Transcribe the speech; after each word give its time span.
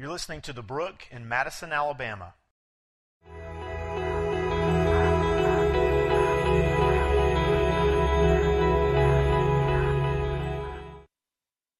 You're 0.00 0.10
listening 0.10 0.42
to 0.42 0.52
The 0.52 0.62
Brook 0.62 1.08
in 1.10 1.28
Madison, 1.28 1.72
Alabama. 1.72 2.34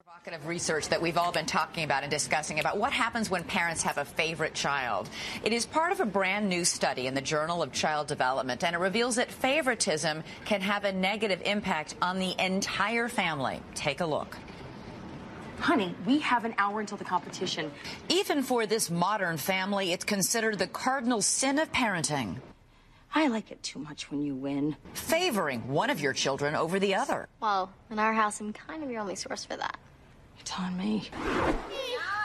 provocative 0.04 0.48
research 0.48 0.88
that 0.88 1.00
we've 1.00 1.16
all 1.16 1.30
been 1.30 1.46
talking 1.46 1.84
about 1.84 2.02
and 2.02 2.10
discussing 2.10 2.58
about 2.58 2.76
what 2.76 2.92
happens 2.92 3.30
when 3.30 3.44
parents 3.44 3.84
have 3.84 3.98
a 3.98 4.04
favorite 4.04 4.52
child. 4.52 5.08
It 5.44 5.52
is 5.52 5.64
part 5.64 5.92
of 5.92 6.00
a 6.00 6.04
brand 6.04 6.48
new 6.48 6.64
study 6.64 7.06
in 7.06 7.14
the 7.14 7.20
Journal 7.20 7.62
of 7.62 7.70
Child 7.70 8.08
Development, 8.08 8.64
and 8.64 8.74
it 8.74 8.80
reveals 8.80 9.14
that 9.14 9.30
favoritism 9.30 10.24
can 10.44 10.60
have 10.60 10.82
a 10.82 10.92
negative 10.92 11.40
impact 11.44 11.94
on 12.02 12.18
the 12.18 12.34
entire 12.44 13.08
family. 13.08 13.62
Take 13.76 14.00
a 14.00 14.06
look. 14.06 14.36
Honey, 15.60 15.94
we 16.06 16.20
have 16.20 16.44
an 16.44 16.54
hour 16.56 16.80
until 16.80 16.96
the 16.98 17.04
competition. 17.04 17.70
Even 18.08 18.42
for 18.42 18.66
this 18.66 18.90
modern 18.90 19.36
family, 19.36 19.92
it's 19.92 20.04
considered 20.04 20.58
the 20.58 20.66
cardinal 20.66 21.20
sin 21.20 21.58
of 21.58 21.70
parenting. 21.72 22.36
I 23.14 23.28
like 23.28 23.50
it 23.50 23.62
too 23.62 23.78
much 23.78 24.10
when 24.10 24.22
you 24.22 24.34
win. 24.34 24.76
Favoring 24.92 25.68
one 25.68 25.90
of 25.90 26.00
your 26.00 26.12
children 26.12 26.54
over 26.54 26.78
the 26.78 26.94
other. 26.94 27.28
Well, 27.40 27.72
in 27.90 27.98
our 27.98 28.12
house, 28.12 28.40
I'm 28.40 28.52
kind 28.52 28.84
of 28.84 28.90
your 28.90 29.00
only 29.00 29.16
source 29.16 29.44
for 29.44 29.56
that. 29.56 29.76
You're 30.36 30.44
telling 30.44 30.76
me. 30.76 31.08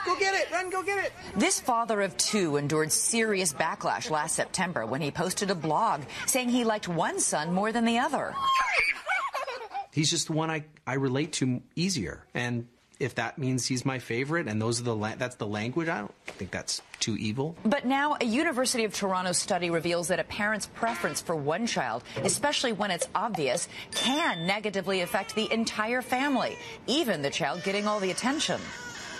Go 0.04 0.18
get 0.18 0.34
it! 0.34 0.50
Run, 0.52 0.70
go 0.70 0.82
get 0.82 1.02
it! 1.02 1.12
This 1.34 1.58
father 1.58 2.02
of 2.02 2.16
two 2.18 2.56
endured 2.56 2.92
serious 2.92 3.54
backlash 3.54 4.10
last 4.10 4.36
September 4.36 4.84
when 4.84 5.00
he 5.00 5.10
posted 5.10 5.50
a 5.50 5.54
blog 5.54 6.02
saying 6.26 6.50
he 6.50 6.64
liked 6.64 6.86
one 6.88 7.18
son 7.18 7.54
more 7.54 7.72
than 7.72 7.86
the 7.86 7.98
other. 7.98 8.34
He's 9.92 10.10
just 10.10 10.26
the 10.26 10.34
one 10.34 10.50
I, 10.50 10.64
I 10.86 10.94
relate 10.94 11.32
to 11.34 11.62
easier. 11.74 12.26
And 12.34 12.66
if 13.00 13.16
that 13.16 13.38
means 13.38 13.66
he's 13.66 13.84
my 13.84 13.98
favorite 13.98 14.46
and 14.48 14.60
those 14.60 14.80
are 14.80 14.84
the 14.84 14.94
la- 14.94 15.14
that's 15.16 15.36
the 15.36 15.46
language, 15.46 15.88
I 15.88 15.98
don't 15.98 16.14
think 16.26 16.50
that's 16.50 16.82
too 17.00 17.16
evil. 17.16 17.56
But 17.64 17.84
now 17.84 18.16
a 18.20 18.24
University 18.24 18.84
of 18.84 18.94
Toronto 18.94 19.32
study 19.32 19.70
reveals 19.70 20.08
that 20.08 20.20
a 20.20 20.24
parent's 20.24 20.66
preference 20.66 21.20
for 21.20 21.34
one 21.36 21.66
child, 21.66 22.04
especially 22.22 22.72
when 22.72 22.90
it's 22.90 23.08
obvious, 23.14 23.68
can 23.92 24.46
negatively 24.46 25.00
affect 25.00 25.34
the 25.34 25.52
entire 25.52 26.02
family, 26.02 26.56
even 26.86 27.22
the 27.22 27.30
child 27.30 27.62
getting 27.64 27.86
all 27.86 28.00
the 28.00 28.10
attention. 28.10 28.60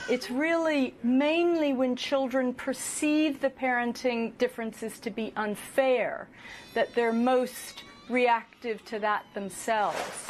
It's 0.08 0.30
really 0.30 0.94
mainly 1.02 1.72
when 1.72 1.96
children 1.96 2.52
perceive 2.52 3.40
the 3.40 3.48
parenting 3.48 4.36
differences 4.36 4.98
to 5.00 5.10
be 5.10 5.32
unfair 5.34 6.28
that 6.74 6.94
they're 6.94 7.12
most 7.12 7.84
reactive 8.08 8.84
to 8.86 8.98
that 9.00 9.24
themselves. 9.34 10.28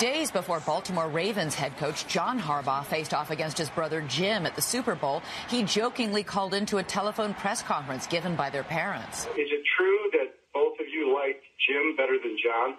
Days 0.00 0.30
before 0.30 0.60
Baltimore 0.60 1.08
Ravens 1.08 1.54
head 1.54 1.76
coach 1.76 2.06
John 2.06 2.38
Harbaugh 2.38 2.84
faced 2.84 3.12
off 3.12 3.30
against 3.30 3.58
his 3.58 3.70
brother 3.70 4.00
Jim 4.08 4.46
at 4.46 4.56
the 4.56 4.62
Super 4.62 4.94
Bowl, 4.94 5.22
he 5.48 5.62
jokingly 5.62 6.22
called 6.22 6.54
into 6.54 6.78
a 6.78 6.82
telephone 6.82 7.34
press 7.34 7.62
conference 7.62 8.06
given 8.06 8.34
by 8.34 8.50
their 8.50 8.64
parents. 8.64 9.26
Is 9.36 9.50
it 9.52 9.62
true 9.76 10.10
that 10.12 10.34
both 10.54 10.80
of 10.80 10.86
you 10.88 11.14
like 11.14 11.42
Jim 11.66 11.96
better 11.96 12.18
than 12.22 12.36
John? 12.42 12.76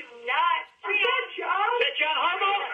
do 0.00 0.02
not. 0.24 0.60
I 0.80 0.92
said 0.96 1.24
John. 1.36 1.68
Said 1.80 1.94
John 2.00 2.16
Harbaugh? 2.16 2.69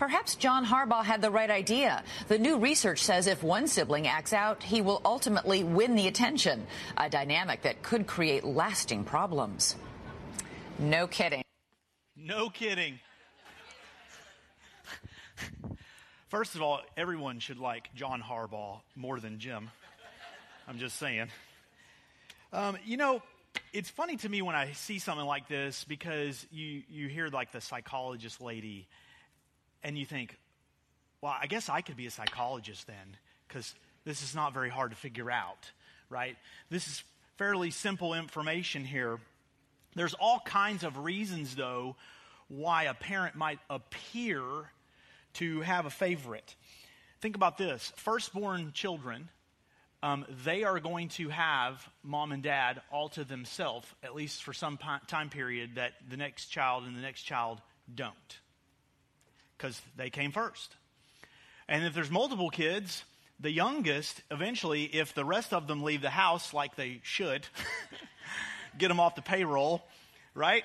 Perhaps 0.00 0.36
John 0.36 0.64
Harbaugh 0.64 1.04
had 1.04 1.20
the 1.20 1.30
right 1.30 1.50
idea. 1.50 2.02
The 2.28 2.38
new 2.38 2.56
research 2.56 3.04
says 3.04 3.26
if 3.26 3.42
one 3.42 3.68
sibling 3.68 4.08
acts 4.08 4.32
out, 4.32 4.62
he 4.62 4.80
will 4.80 5.02
ultimately 5.04 5.62
win 5.62 5.94
the 5.94 6.08
attention, 6.08 6.66
a 6.96 7.10
dynamic 7.10 7.60
that 7.62 7.82
could 7.82 8.06
create 8.06 8.42
lasting 8.42 9.04
problems. 9.04 9.76
No 10.78 11.06
kidding. 11.06 11.42
No 12.16 12.48
kidding. 12.48 12.98
First 16.28 16.54
of 16.54 16.62
all, 16.62 16.80
everyone 16.96 17.38
should 17.38 17.58
like 17.58 17.94
John 17.94 18.22
Harbaugh 18.22 18.80
more 18.96 19.20
than 19.20 19.38
Jim. 19.38 19.68
I'm 20.66 20.78
just 20.78 20.96
saying. 20.96 21.28
Um, 22.54 22.78
you 22.86 22.96
know, 22.96 23.20
it's 23.74 23.90
funny 23.90 24.16
to 24.16 24.28
me 24.30 24.40
when 24.40 24.54
I 24.54 24.72
see 24.72 24.98
something 24.98 25.26
like 25.26 25.46
this 25.46 25.84
because 25.84 26.46
you, 26.50 26.84
you 26.88 27.08
hear 27.08 27.28
like 27.28 27.52
the 27.52 27.60
psychologist 27.60 28.40
lady 28.40 28.88
and 29.82 29.98
you 29.98 30.06
think, 30.06 30.36
well, 31.20 31.34
I 31.40 31.46
guess 31.46 31.68
I 31.68 31.80
could 31.80 31.96
be 31.96 32.06
a 32.06 32.10
psychologist 32.10 32.86
then 32.86 33.16
because 33.46 33.74
this 34.04 34.22
is 34.22 34.34
not 34.34 34.54
very 34.54 34.70
hard 34.70 34.90
to 34.90 34.96
figure 34.96 35.30
out, 35.30 35.70
right? 36.08 36.36
This 36.70 36.86
is 36.86 37.02
fairly 37.36 37.70
simple 37.70 38.14
information 38.14 38.84
here. 38.84 39.18
There's 39.94 40.14
all 40.14 40.40
kinds 40.44 40.84
of 40.84 40.98
reasons, 40.98 41.54
though, 41.54 41.96
why 42.48 42.84
a 42.84 42.94
parent 42.94 43.34
might 43.34 43.58
appear 43.68 44.44
to 45.34 45.60
have 45.60 45.86
a 45.86 45.90
favorite. 45.90 46.54
Think 47.20 47.36
about 47.36 47.58
this 47.58 47.92
firstborn 47.96 48.72
children, 48.72 49.28
um, 50.02 50.24
they 50.44 50.64
are 50.64 50.80
going 50.80 51.08
to 51.10 51.28
have 51.28 51.86
mom 52.02 52.32
and 52.32 52.42
dad 52.42 52.80
all 52.90 53.10
to 53.10 53.24
themselves, 53.24 53.86
at 54.02 54.14
least 54.14 54.42
for 54.42 54.52
some 54.52 54.78
time 55.06 55.28
period 55.28 55.74
that 55.74 55.92
the 56.08 56.16
next 56.16 56.46
child 56.46 56.84
and 56.84 56.96
the 56.96 57.02
next 57.02 57.22
child 57.22 57.60
don't, 57.94 58.40
because 59.60 59.80
they 59.96 60.08
came 60.08 60.32
first. 60.32 60.74
And 61.68 61.84
if 61.84 61.92
there's 61.92 62.10
multiple 62.10 62.50
kids, 62.50 63.04
the 63.38 63.50
youngest, 63.50 64.22
eventually, 64.30 64.84
if 64.84 65.14
the 65.14 65.24
rest 65.24 65.52
of 65.52 65.66
them 65.66 65.82
leave 65.82 66.00
the 66.00 66.10
house 66.10 66.54
like 66.54 66.76
they 66.76 67.00
should, 67.02 67.46
get 68.78 68.88
them 68.88 68.98
off 68.98 69.14
the 69.14 69.22
payroll, 69.22 69.82
right? 70.34 70.64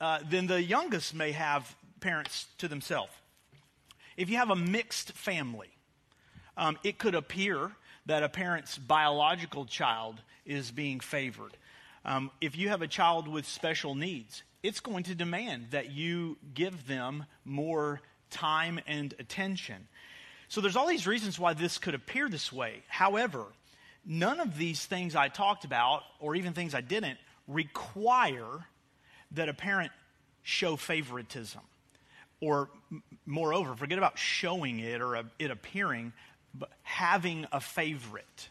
Uh, 0.00 0.18
then 0.28 0.46
the 0.46 0.62
youngest 0.62 1.14
may 1.14 1.32
have 1.32 1.74
parents 2.00 2.46
to 2.58 2.68
themselves. 2.68 3.12
If 4.16 4.28
you 4.28 4.36
have 4.38 4.50
a 4.50 4.56
mixed 4.56 5.12
family, 5.12 5.70
um, 6.56 6.78
it 6.82 6.98
could 6.98 7.14
appear 7.14 7.70
that 8.06 8.22
a 8.22 8.28
parent's 8.28 8.76
biological 8.76 9.66
child 9.66 10.20
is 10.44 10.70
being 10.70 11.00
favored. 11.00 11.56
Um, 12.04 12.30
if 12.40 12.56
you 12.56 12.70
have 12.70 12.82
a 12.82 12.88
child 12.88 13.28
with 13.28 13.46
special 13.46 13.94
needs, 13.94 14.42
it's 14.62 14.80
going 14.80 15.04
to 15.04 15.14
demand 15.14 15.68
that 15.70 15.90
you 15.92 16.38
give 16.54 16.86
them 16.86 17.26
more 17.44 18.00
time 18.30 18.80
and 18.86 19.14
attention. 19.18 19.88
So 20.48 20.60
there's 20.60 20.76
all 20.76 20.86
these 20.86 21.06
reasons 21.06 21.38
why 21.38 21.54
this 21.54 21.78
could 21.78 21.94
appear 21.94 22.28
this 22.28 22.52
way. 22.52 22.82
However, 22.88 23.44
none 24.04 24.40
of 24.40 24.56
these 24.56 24.84
things 24.84 25.16
I 25.16 25.28
talked 25.28 25.64
about, 25.64 26.02
or 26.20 26.36
even 26.36 26.52
things 26.52 26.74
I 26.74 26.80
didn't, 26.80 27.18
require 27.48 28.66
that 29.32 29.48
a 29.48 29.54
parent 29.54 29.92
show 30.42 30.76
favoritism. 30.76 31.60
Or, 32.40 32.68
moreover, 33.24 33.74
forget 33.74 33.98
about 33.98 34.18
showing 34.18 34.78
it 34.78 35.00
or 35.00 35.16
uh, 35.16 35.22
it 35.38 35.50
appearing, 35.50 36.12
but 36.54 36.70
having 36.82 37.46
a 37.50 37.60
favorite. 37.60 38.48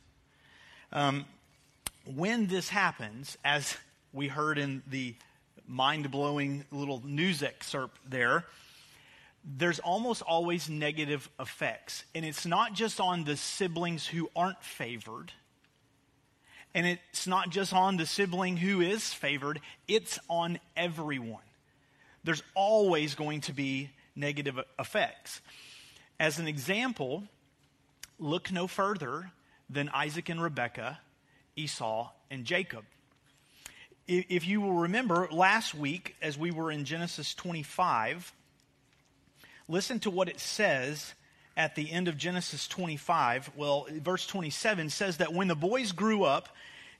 Um, 0.92 1.26
when 2.16 2.48
this 2.48 2.68
happens, 2.70 3.38
as 3.46 3.78
we 4.12 4.28
heard 4.28 4.58
in 4.58 4.84
the 4.88 5.16
mind 5.68 6.12
blowing 6.12 6.66
little 6.72 7.02
news 7.06 7.42
excerpt 7.44 7.98
there, 8.10 8.46
there's 9.46 9.80
almost 9.80 10.22
always 10.24 10.70
negative 10.70 11.30
effects. 11.40 12.04
And 12.16 12.26
it's 12.26 12.46
not 12.46 12.74
just 12.74 13.00
on 13.00 13.24
the 13.24 13.38
siblings 13.38 14.08
who 14.08 14.30
aren't 14.36 14.64
favored, 14.64 15.32
and 16.74 16.86
it's 16.86 17.28
not 17.28 17.50
just 17.52 17.72
on 17.72 17.98
the 17.98 18.06
sibling 18.06 18.58
who 18.58 18.82
is 18.82 19.14
favored, 19.14 19.62
it's 19.88 20.20
on 20.30 20.60
everyone. 20.76 21.44
There's 22.24 22.44
always 22.56 23.16
going 23.16 23.42
to 23.42 23.54
be 23.54 23.92
negative 24.16 24.60
effects. 24.80 25.42
As 26.20 26.40
an 26.40 26.48
example, 26.48 27.24
look 28.20 28.52
no 28.52 28.68
further 28.68 29.32
than 29.70 29.90
Isaac 29.90 30.30
and 30.30 30.42
Rebekah, 30.42 31.00
Esau 31.56 32.10
and 32.32 32.46
Jacob. 32.46 32.84
If 34.08 34.48
you 34.48 34.62
will 34.62 34.74
remember 34.74 35.28
last 35.32 35.74
week, 35.74 36.16
as 36.22 36.38
we 36.38 36.52
were 36.52 36.72
in 36.72 36.86
Genesis 36.86 37.34
25, 37.34 38.34
listen 39.68 40.00
to 40.02 40.10
what 40.10 40.30
it 40.30 40.40
says 40.40 41.14
at 41.58 41.76
the 41.76 41.92
end 41.92 42.08
of 42.08 42.18
Genesis 42.18 42.68
25. 42.68 43.52
Well, 43.56 43.88
verse 43.90 44.28
27 44.28 44.90
says 44.90 45.18
that 45.18 45.34
when 45.34 45.48
the 45.48 45.56
boys 45.56 45.92
grew 45.92 46.24
up, 46.24 46.50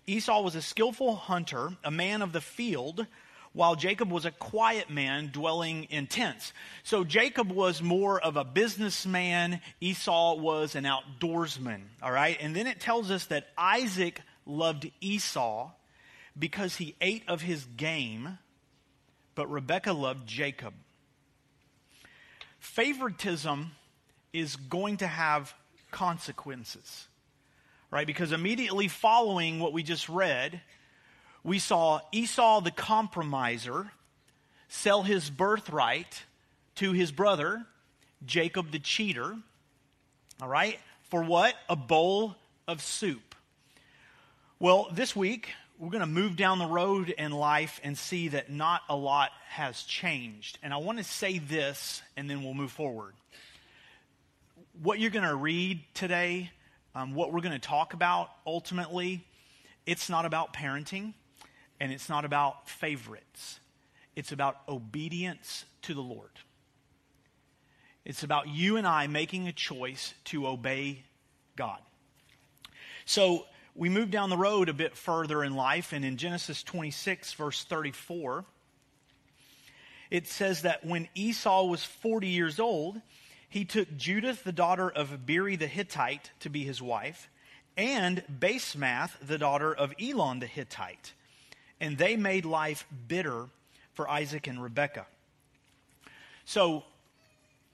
Esau 0.08 0.42
was 0.42 0.56
a 0.56 0.62
skillful 0.62 1.16
hunter, 1.16 1.70
a 1.84 1.92
man 1.92 2.22
of 2.22 2.32
the 2.32 2.42
field, 2.42 3.08
while 3.54 3.76
Jacob 3.76 4.12
was 4.12 4.26
a 4.26 4.32
quiet 4.32 4.90
man 4.90 5.30
dwelling 5.32 5.86
in 5.86 6.08
tents. 6.08 6.54
So 6.84 7.04
Jacob 7.04 7.52
was 7.52 7.82
more 7.82 8.20
of 8.20 8.36
a 8.38 8.44
businessman, 8.44 9.62
Esau 9.80 10.36
was 10.36 10.76
an 10.76 10.84
outdoorsman, 10.84 11.82
all 12.04 12.12
right? 12.12 12.38
And 12.40 12.56
then 12.56 12.68
it 12.68 12.80
tells 12.80 13.10
us 13.10 13.26
that 13.28 13.48
Isaac 13.58 14.22
loved 14.46 14.92
Esau 15.02 15.72
because 16.38 16.76
he 16.76 16.96
ate 17.00 17.24
of 17.28 17.42
his 17.42 17.66
game, 17.78 18.38
but 19.36 19.50
Rebekah 19.50 19.94
loved 19.94 20.28
Jacob. 20.28 20.74
Favoritism 22.66 23.72
is 24.34 24.56
going 24.56 24.98
to 24.98 25.08
have 25.08 25.54
consequences, 25.92 27.08
right? 27.92 28.08
Because 28.08 28.32
immediately 28.34 28.90
following 28.90 29.60
what 29.60 29.72
we 29.72 29.82
just 29.82 30.10
read, 30.10 30.60
we 31.44 31.60
saw 31.60 32.02
Esau 32.12 32.60
the 32.62 32.72
compromiser 32.72 33.92
sell 34.68 35.04
his 35.04 35.30
birthright 35.30 36.24
to 36.76 36.92
his 36.92 37.12
brother, 37.12 37.66
Jacob 38.26 38.72
the 38.72 38.80
cheater. 38.80 39.38
All 40.42 40.50
right? 40.50 40.78
For 41.04 41.24
what? 41.24 41.54
A 41.70 41.78
bowl 41.78 42.36
of 42.68 42.82
soup. 42.82 43.36
Well, 44.60 44.90
this 44.92 45.16
week, 45.16 45.54
we're 45.78 45.90
going 45.90 46.02
to 46.02 46.08
move 46.08 46.36
down 46.36 46.60
the 46.60 46.66
road 46.66 47.10
in 47.10 47.32
life 47.32 47.82
and 47.84 47.98
see 47.98 48.30
that 48.30 48.50
not 48.50 48.82
a 48.88 48.96
lot 48.96 49.32
has 49.50 49.84
changed. 49.84 50.58
And 50.64 50.74
I 50.74 50.78
want 50.78 51.00
to 51.00 51.04
say 51.04 51.40
this, 51.40 52.02
and 52.16 52.30
then 52.30 52.44
we'll 52.44 52.54
move 52.54 52.72
forward. 52.72 53.14
What 54.82 55.00
you're 55.00 55.12
going 55.12 55.28
to 55.28 55.36
read 55.36 55.82
today, 55.94 56.52
um, 56.94 57.14
what 57.14 57.34
we're 57.34 57.42
going 57.42 57.60
to 57.60 57.68
talk 57.68 57.94
about 57.94 58.30
ultimately, 58.46 59.26
it's 59.86 60.10
not 60.10 60.26
about 60.26 60.54
parenting 60.54 61.14
and 61.80 61.92
it's 61.92 62.10
not 62.10 62.26
about 62.26 62.70
favorites. 62.70 63.60
It's 64.16 64.32
about 64.32 64.58
obedience 64.70 65.66
to 65.84 65.94
the 65.94 66.02
Lord. 66.02 66.32
It's 68.06 68.24
about 68.24 68.48
you 68.48 68.78
and 68.78 68.88
I 68.88 69.08
making 69.08 69.48
a 69.48 69.52
choice 69.52 70.14
to 70.26 70.48
obey 70.48 71.04
God. 71.56 71.80
So 73.06 73.46
we 73.76 73.90
move 73.90 74.10
down 74.10 74.30
the 74.30 74.38
road 74.38 74.70
a 74.70 74.74
bit 74.74 74.96
further 74.96 75.44
in 75.44 75.56
life, 75.56 75.92
and 75.92 76.06
in 76.06 76.16
Genesis 76.18 76.64
26, 76.64 77.34
verse 77.34 77.64
34, 77.66 78.46
it 80.10 80.28
says 80.28 80.62
that 80.62 80.86
when 80.86 81.10
Esau 81.14 81.66
was 81.66 81.84
40 81.84 82.28
years 82.28 82.60
old, 82.60 83.02
he 83.50 83.66
took 83.66 83.96
Judith, 83.98 84.44
the 84.44 84.54
daughter 84.54 84.90
of 84.90 85.26
Beeri 85.26 85.58
the 85.58 85.68
Hittite, 85.68 86.32
to 86.40 86.50
be 86.50 86.64
his 86.64 86.82
wife, 86.82 87.30
and 87.76 88.24
Basemath, 88.32 89.12
the 89.26 89.38
daughter 89.38 89.74
of 89.74 89.94
Elon 90.02 90.40
the 90.40 90.48
Hittite. 90.48 91.14
And 91.82 91.98
they 91.98 92.16
made 92.16 92.46
life 92.46 92.86
bitter 93.08 93.48
for 93.94 94.10
Isaac 94.10 94.48
and 94.48 94.64
Rebekah. 94.64 95.08
So 96.46 96.84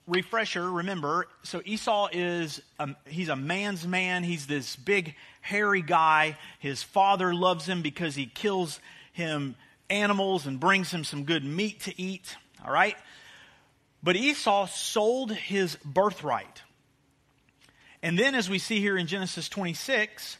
refresher, 0.07 0.69
remember, 0.69 1.27
so 1.43 1.61
Esau 1.65 2.09
is, 2.11 2.61
a, 2.79 2.89
he's 3.07 3.29
a 3.29 3.35
man's 3.35 3.87
man. 3.87 4.23
He's 4.23 4.47
this 4.47 4.75
big, 4.75 5.15
hairy 5.41 5.81
guy. 5.81 6.37
His 6.59 6.83
father 6.83 7.33
loves 7.33 7.65
him 7.65 7.81
because 7.81 8.15
he 8.15 8.25
kills 8.25 8.79
him 9.13 9.55
animals 9.89 10.47
and 10.47 10.59
brings 10.59 10.91
him 10.91 11.03
some 11.03 11.23
good 11.23 11.43
meat 11.43 11.81
to 11.81 12.01
eat. 12.01 12.35
All 12.65 12.71
right? 12.73 12.95
But 14.03 14.15
Esau 14.15 14.67
sold 14.67 15.31
his 15.31 15.77
birthright. 15.85 16.61
And 18.03 18.17
then, 18.17 18.33
as 18.33 18.49
we 18.49 18.57
see 18.57 18.79
here 18.79 18.97
in 18.97 19.05
Genesis 19.05 19.47
26, 19.47 20.37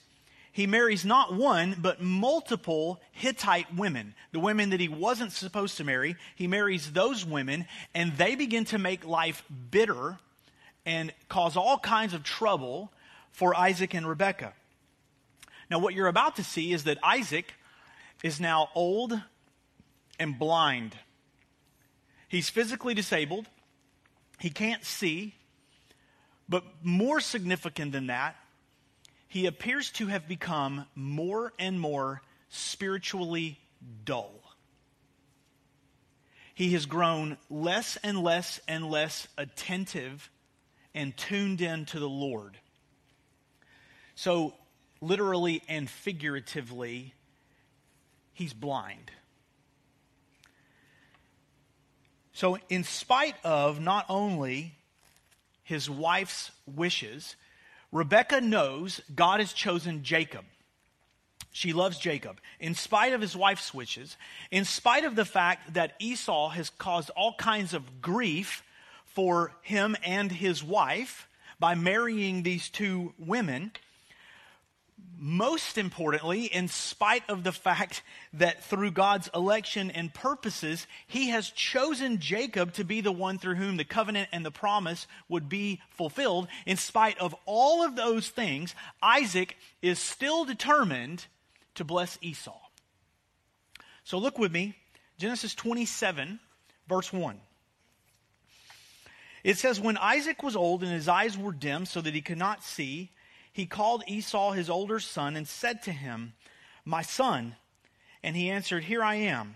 he 0.51 0.67
marries 0.67 1.05
not 1.05 1.33
one, 1.33 1.75
but 1.79 2.01
multiple 2.01 2.99
Hittite 3.11 3.73
women, 3.73 4.13
the 4.33 4.39
women 4.39 4.71
that 4.71 4.81
he 4.81 4.89
wasn't 4.89 5.31
supposed 5.31 5.77
to 5.77 5.85
marry. 5.85 6.17
He 6.35 6.47
marries 6.47 6.91
those 6.91 7.25
women, 7.25 7.67
and 7.93 8.17
they 8.17 8.35
begin 8.35 8.65
to 8.65 8.77
make 8.77 9.05
life 9.05 9.43
bitter 9.71 10.19
and 10.85 11.13
cause 11.29 11.55
all 11.55 11.77
kinds 11.77 12.13
of 12.13 12.23
trouble 12.23 12.91
for 13.31 13.55
Isaac 13.55 13.93
and 13.93 14.07
Rebekah. 14.07 14.53
Now, 15.69 15.79
what 15.79 15.93
you're 15.93 16.07
about 16.07 16.35
to 16.35 16.43
see 16.43 16.73
is 16.73 16.83
that 16.83 16.97
Isaac 17.01 17.53
is 18.21 18.41
now 18.41 18.69
old 18.75 19.19
and 20.19 20.37
blind. 20.37 20.97
He's 22.27 22.49
physically 22.49 22.93
disabled, 22.93 23.47
he 24.37 24.49
can't 24.49 24.83
see, 24.83 25.35
but 26.49 26.63
more 26.83 27.21
significant 27.21 27.93
than 27.93 28.07
that, 28.07 28.35
he 29.31 29.45
appears 29.45 29.89
to 29.91 30.07
have 30.07 30.27
become 30.27 30.85
more 30.93 31.53
and 31.57 31.79
more 31.79 32.21
spiritually 32.49 33.57
dull. 34.03 34.33
He 36.53 36.73
has 36.73 36.85
grown 36.85 37.37
less 37.49 37.97
and 38.03 38.21
less 38.21 38.59
and 38.67 38.91
less 38.91 39.29
attentive 39.37 40.29
and 40.93 41.15
tuned 41.15 41.61
in 41.61 41.85
to 41.85 41.99
the 41.99 42.09
Lord. 42.09 42.57
So, 44.15 44.53
literally 44.99 45.63
and 45.69 45.89
figuratively, 45.89 47.13
he's 48.33 48.51
blind. 48.51 49.11
So, 52.33 52.57
in 52.67 52.83
spite 52.83 53.37
of 53.45 53.79
not 53.79 54.05
only 54.09 54.75
his 55.63 55.89
wife's 55.89 56.51
wishes, 56.65 57.37
Rebecca 57.91 58.41
knows 58.41 59.01
God 59.13 59.39
has 59.39 59.53
chosen 59.53 60.03
Jacob. 60.03 60.45
She 61.51 61.73
loves 61.73 61.97
Jacob. 61.97 62.39
In 62.59 62.75
spite 62.75 63.11
of 63.11 63.21
his 63.21 63.35
wife's 63.35 63.73
wishes, 63.73 64.15
in 64.51 64.63
spite 64.63 65.03
of 65.03 65.15
the 65.15 65.25
fact 65.25 65.73
that 65.73 65.95
Esau 65.99 66.49
has 66.49 66.69
caused 66.69 67.09
all 67.11 67.33
kinds 67.33 67.73
of 67.73 68.01
grief 68.01 68.63
for 69.05 69.53
him 69.61 69.97
and 70.03 70.31
his 70.31 70.63
wife 70.63 71.27
by 71.59 71.75
marrying 71.75 72.43
these 72.43 72.69
two 72.69 73.13
women, 73.19 73.71
most 75.23 75.77
importantly, 75.77 76.45
in 76.45 76.67
spite 76.67 77.23
of 77.29 77.43
the 77.43 77.51
fact 77.51 78.01
that 78.33 78.63
through 78.63 78.89
God's 78.89 79.29
election 79.35 79.91
and 79.91 80.11
purposes, 80.11 80.87
He 81.05 81.29
has 81.29 81.51
chosen 81.51 82.17
Jacob 82.17 82.73
to 82.73 82.83
be 82.83 83.01
the 83.01 83.11
one 83.11 83.37
through 83.37 83.55
whom 83.55 83.77
the 83.77 83.85
covenant 83.85 84.29
and 84.31 84.43
the 84.43 84.49
promise 84.49 85.05
would 85.29 85.47
be 85.47 85.79
fulfilled, 85.91 86.47
in 86.65 86.77
spite 86.77 87.19
of 87.19 87.35
all 87.45 87.83
of 87.83 87.95
those 87.95 88.29
things, 88.29 88.73
Isaac 89.01 89.57
is 89.83 89.99
still 89.99 90.43
determined 90.43 91.27
to 91.75 91.83
bless 91.83 92.17
Esau. 92.21 92.59
So 94.03 94.17
look 94.17 94.39
with 94.39 94.51
me, 94.51 94.75
Genesis 95.19 95.53
27, 95.53 96.39
verse 96.89 97.13
1. 97.13 97.39
It 99.43 99.57
says, 99.57 99.79
When 99.79 99.97
Isaac 99.97 100.41
was 100.41 100.55
old 100.55 100.81
and 100.81 100.91
his 100.91 101.07
eyes 101.07 101.37
were 101.37 101.53
dim 101.53 101.85
so 101.85 102.01
that 102.01 102.15
he 102.15 102.21
could 102.21 102.39
not 102.39 102.63
see, 102.63 103.11
he 103.51 103.65
called 103.65 104.03
Esau 104.07 104.51
his 104.51 104.69
older 104.69 104.99
son 104.99 105.35
and 105.35 105.47
said 105.47 105.83
to 105.83 105.91
him, 105.91 106.33
My 106.85 107.01
son. 107.01 107.55
And 108.23 108.35
he 108.35 108.49
answered, 108.49 108.83
Here 108.83 109.03
I 109.03 109.15
am. 109.15 109.55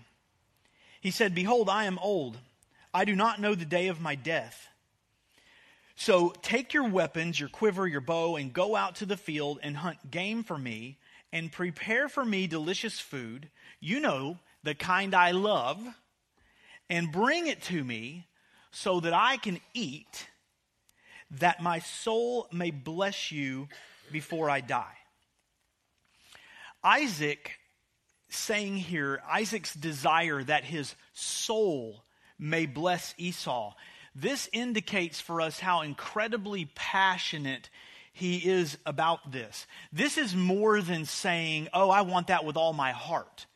He 1.00 1.10
said, 1.10 1.34
Behold, 1.34 1.68
I 1.68 1.84
am 1.84 1.98
old. 1.98 2.38
I 2.92 3.04
do 3.04 3.14
not 3.14 3.40
know 3.40 3.54
the 3.54 3.64
day 3.64 3.88
of 3.88 4.00
my 4.00 4.14
death. 4.14 4.68
So 5.94 6.34
take 6.42 6.74
your 6.74 6.88
weapons, 6.88 7.40
your 7.40 7.48
quiver, 7.48 7.86
your 7.86 8.02
bow, 8.02 8.36
and 8.36 8.52
go 8.52 8.76
out 8.76 8.96
to 8.96 9.06
the 9.06 9.16
field 9.16 9.60
and 9.62 9.76
hunt 9.76 10.10
game 10.10 10.42
for 10.42 10.58
me, 10.58 10.98
and 11.32 11.50
prepare 11.50 12.08
for 12.08 12.24
me 12.24 12.46
delicious 12.46 13.00
food. 13.00 13.48
You 13.80 14.00
know, 14.00 14.38
the 14.62 14.74
kind 14.74 15.14
I 15.14 15.30
love, 15.30 15.82
and 16.90 17.12
bring 17.12 17.46
it 17.46 17.62
to 17.62 17.82
me 17.82 18.26
so 18.70 19.00
that 19.00 19.14
I 19.14 19.38
can 19.38 19.58
eat 19.72 20.28
that 21.32 21.62
my 21.62 21.80
soul 21.80 22.48
may 22.52 22.70
bless 22.70 23.32
you 23.32 23.68
before 24.12 24.48
I 24.48 24.60
die. 24.60 24.96
Isaac 26.82 27.58
saying 28.28 28.76
here, 28.76 29.20
Isaac's 29.28 29.74
desire 29.74 30.42
that 30.44 30.64
his 30.64 30.94
soul 31.12 32.04
may 32.38 32.66
bless 32.66 33.14
Esau. 33.18 33.74
This 34.14 34.48
indicates 34.52 35.20
for 35.20 35.40
us 35.40 35.58
how 35.58 35.82
incredibly 35.82 36.66
passionate 36.74 37.70
he 38.12 38.36
is 38.38 38.78
about 38.86 39.32
this. 39.32 39.66
This 39.92 40.16
is 40.16 40.34
more 40.34 40.80
than 40.80 41.04
saying, 41.04 41.68
Oh, 41.74 41.90
I 41.90 42.02
want 42.02 42.28
that 42.28 42.44
with 42.44 42.56
all 42.56 42.72
my 42.72 42.92
heart. 42.92 43.46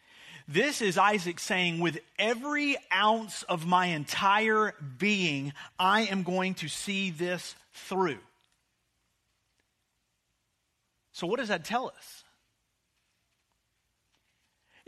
This 0.52 0.82
is 0.82 0.98
Isaac 0.98 1.38
saying, 1.38 1.78
with 1.78 2.00
every 2.18 2.76
ounce 2.92 3.44
of 3.44 3.66
my 3.66 3.86
entire 3.86 4.74
being, 4.98 5.52
I 5.78 6.02
am 6.06 6.24
going 6.24 6.54
to 6.54 6.66
see 6.66 7.10
this 7.10 7.54
through. 7.72 8.18
So, 11.12 11.28
what 11.28 11.38
does 11.38 11.50
that 11.50 11.64
tell 11.64 11.92
us? 11.96 12.19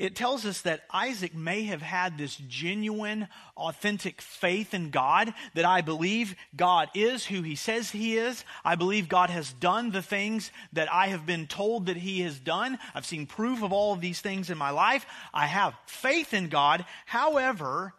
It 0.02 0.16
tells 0.16 0.44
us 0.44 0.62
that 0.62 0.82
Isaac 0.92 1.32
may 1.32 1.62
have 1.62 1.80
had 1.80 2.18
this 2.18 2.34
genuine, 2.34 3.28
authentic 3.56 4.20
faith 4.20 4.74
in 4.74 4.90
God, 4.90 5.32
that 5.54 5.64
I 5.64 5.80
believe 5.80 6.34
God 6.56 6.88
is 6.92 7.24
who 7.24 7.42
he 7.42 7.54
says 7.54 7.92
he 7.92 8.16
is. 8.16 8.44
I 8.64 8.74
believe 8.74 9.08
God 9.08 9.30
has 9.30 9.52
done 9.52 9.92
the 9.92 10.02
things 10.02 10.50
that 10.72 10.92
I 10.92 11.06
have 11.06 11.24
been 11.24 11.46
told 11.46 11.86
that 11.86 11.96
he 11.96 12.22
has 12.22 12.40
done. 12.40 12.80
I've 12.96 13.06
seen 13.06 13.26
proof 13.26 13.62
of 13.62 13.72
all 13.72 13.92
of 13.92 14.00
these 14.00 14.20
things 14.20 14.50
in 14.50 14.58
my 14.58 14.70
life. 14.70 15.06
I 15.32 15.46
have 15.46 15.76
faith 15.86 16.34
in 16.34 16.48
God. 16.48 16.84
However, 17.06 17.94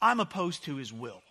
I'm 0.00 0.18
opposed 0.18 0.64
to 0.64 0.76
his 0.76 0.94
will. 0.94 1.21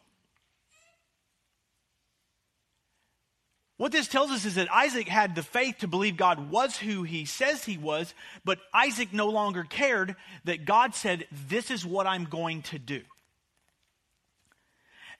What 3.82 3.92
this 3.92 4.08
tells 4.08 4.30
us 4.30 4.46
is 4.46 4.54
that 4.56 4.72
Isaac 4.72 5.08
had 5.08 5.34
the 5.34 5.42
faith 5.42 5.80
to 5.80 5.88
believe 5.88 6.16
God 6.16 6.52
was 6.52 6.78
who 6.78 7.02
he 7.02 7.26
says 7.26 7.66
he 7.66 7.80
was, 7.80 8.14
but 8.46 8.60
Isaac 8.72 9.12
no 9.12 9.30
longer 9.30 9.64
cared 9.64 10.16
that 10.44 10.66
God 10.66 10.94
said, 10.94 11.26
This 11.32 11.72
is 11.72 11.84
what 11.84 12.06
I'm 12.06 12.26
going 12.26 12.62
to 12.62 12.78
do. 12.78 13.02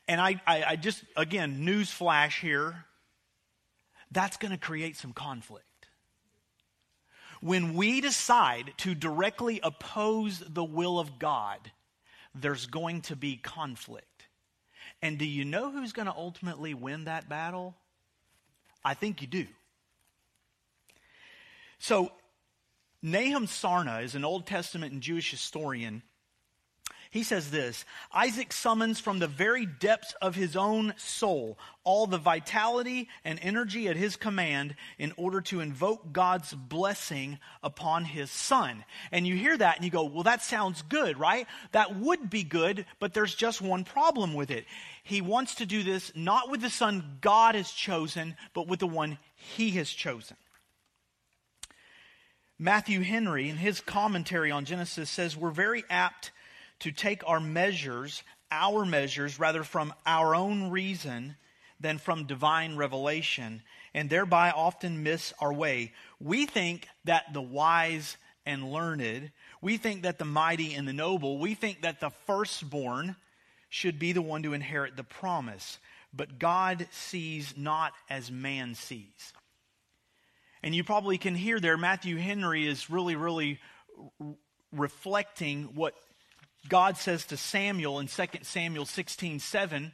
And 0.08 0.22
I, 0.22 0.40
I, 0.46 0.64
I 0.64 0.76
just, 0.76 1.04
again, 1.18 1.66
news 1.66 1.90
flash 1.90 2.40
here. 2.40 2.86
That's 4.12 4.38
going 4.38 4.52
to 4.52 4.60
create 4.60 4.96
some 4.96 5.14
conflict. 5.14 5.66
When 7.42 7.74
we 7.74 8.00
decide 8.00 8.76
to 8.78 8.94
directly 8.94 9.60
oppose 9.64 10.38
the 10.38 10.64
will 10.64 11.00
of 11.00 11.18
God, 11.18 11.72
there's 12.36 12.68
going 12.68 13.02
to 13.02 13.16
be 13.16 13.38
conflict. 13.38 14.28
And 15.02 15.18
do 15.18 15.26
you 15.26 15.46
know 15.46 15.72
who's 15.72 15.94
going 15.94 16.06
to 16.06 16.16
ultimately 16.16 16.76
win 16.76 17.06
that 17.06 17.28
battle? 17.28 17.76
I 18.84 18.94
think 18.94 19.22
you 19.22 19.28
do. 19.28 19.46
So, 21.80 22.12
Nahum 23.02 23.48
Sarna 23.48 24.04
is 24.04 24.14
an 24.16 24.24
Old 24.24 24.46
Testament 24.46 24.94
and 24.94 25.02
Jewish 25.02 25.32
historian. 25.32 26.04
He 27.12 27.24
says 27.24 27.52
this 27.52 27.84
Isaac 28.14 28.54
summons 28.54 29.02
from 29.02 29.20
the 29.20 29.28
very 29.28 29.66
depths 29.66 30.16
of 30.22 30.34
his 30.34 30.56
own 30.56 30.94
soul 30.98 31.60
all 31.84 32.08
the 32.08 32.18
vitality 32.18 33.10
and 33.26 33.40
energy 33.42 33.88
at 33.88 33.98
his 33.98 34.16
command 34.16 34.76
in 34.98 35.14
order 35.18 35.42
to 35.42 35.60
invoke 35.60 36.14
God's 36.14 36.54
blessing 36.54 37.40
upon 37.64 38.06
his 38.06 38.32
son. 38.32 38.86
And 39.12 39.28
you 39.28 39.36
hear 39.36 39.58
that 39.58 39.76
and 39.76 39.84
you 39.84 39.92
go, 39.92 40.06
well, 40.06 40.24
that 40.24 40.42
sounds 40.42 40.84
good, 40.84 41.20
right? 41.20 41.48
That 41.72 41.96
would 41.98 42.30
be 42.30 42.44
good, 42.44 42.86
but 43.00 43.14
there's 43.14 43.36
just 43.36 43.62
one 43.62 43.84
problem 43.84 44.34
with 44.34 44.52
it. 44.52 44.66
He 45.04 45.22
wants 45.22 45.56
to 45.56 45.66
do 45.66 45.84
this 45.84 46.12
not 46.16 46.50
with 46.50 46.62
the 46.62 46.70
son 46.70 47.18
God 47.20 47.56
has 47.56 47.72
chosen, 47.72 48.36
but 48.54 48.68
with 48.68 48.80
the 48.80 48.88
one 48.88 49.18
he 49.36 49.72
has 49.72 49.90
chosen. 49.90 50.38
Matthew 52.58 53.02
Henry, 53.02 53.50
in 53.50 53.58
his 53.58 53.82
commentary 53.82 54.52
on 54.52 54.66
Genesis, 54.66 55.10
says 55.10 55.36
we're 55.36 55.50
very 55.50 55.84
apt 55.90 56.32
to 56.82 56.92
take 56.92 57.28
our 57.28 57.40
measures, 57.40 58.24
our 58.52 58.86
measures, 58.86 59.40
rather 59.40 59.64
from 59.64 59.94
our 60.06 60.36
own 60.36 60.70
reason 60.70 61.36
than 61.80 61.98
from 61.98 62.28
divine 62.28 62.76
revelation, 62.76 63.64
and 63.94 64.10
thereby 64.10 64.52
often 64.52 65.04
miss 65.04 65.34
our 65.40 65.54
way. 65.54 65.94
We 66.20 66.46
think 66.46 66.88
that 67.06 67.34
the 67.34 67.42
wise 67.42 68.18
and 68.46 68.72
learned, 68.72 69.32
we 69.62 69.78
think 69.78 70.04
that 70.04 70.20
the 70.20 70.26
mighty 70.26 70.74
and 70.74 70.88
the 70.88 70.94
noble, 70.94 71.40
we 71.40 71.54
think 71.56 71.82
that 71.82 72.00
the 72.00 72.12
firstborn 72.28 73.16
should 73.70 73.98
be 73.98 74.12
the 74.12 74.22
one 74.22 74.44
to 74.44 74.54
inherit 74.54 74.96
the 74.96 75.04
promise. 75.04 75.80
But 76.14 76.40
God 76.40 76.88
sees 76.92 77.54
not 77.56 77.94
as 78.10 78.30
man 78.30 78.76
sees. 78.76 79.34
And 80.62 80.76
you 80.76 80.84
probably 80.84 81.18
can 81.18 81.36
hear 81.36 81.60
there, 81.60 81.78
Matthew 81.78 82.18
Henry 82.18 82.68
is 82.68 82.90
really, 82.90 83.16
really 83.16 83.60
reflecting 84.72 85.64
what 85.76 85.96
God 86.70 86.98
says 86.98 87.26
to 87.26 87.38
Samuel 87.38 88.00
in 88.00 88.08
2 88.08 88.26
Samuel 88.44 88.86
16 88.86 89.40
7 89.40 89.94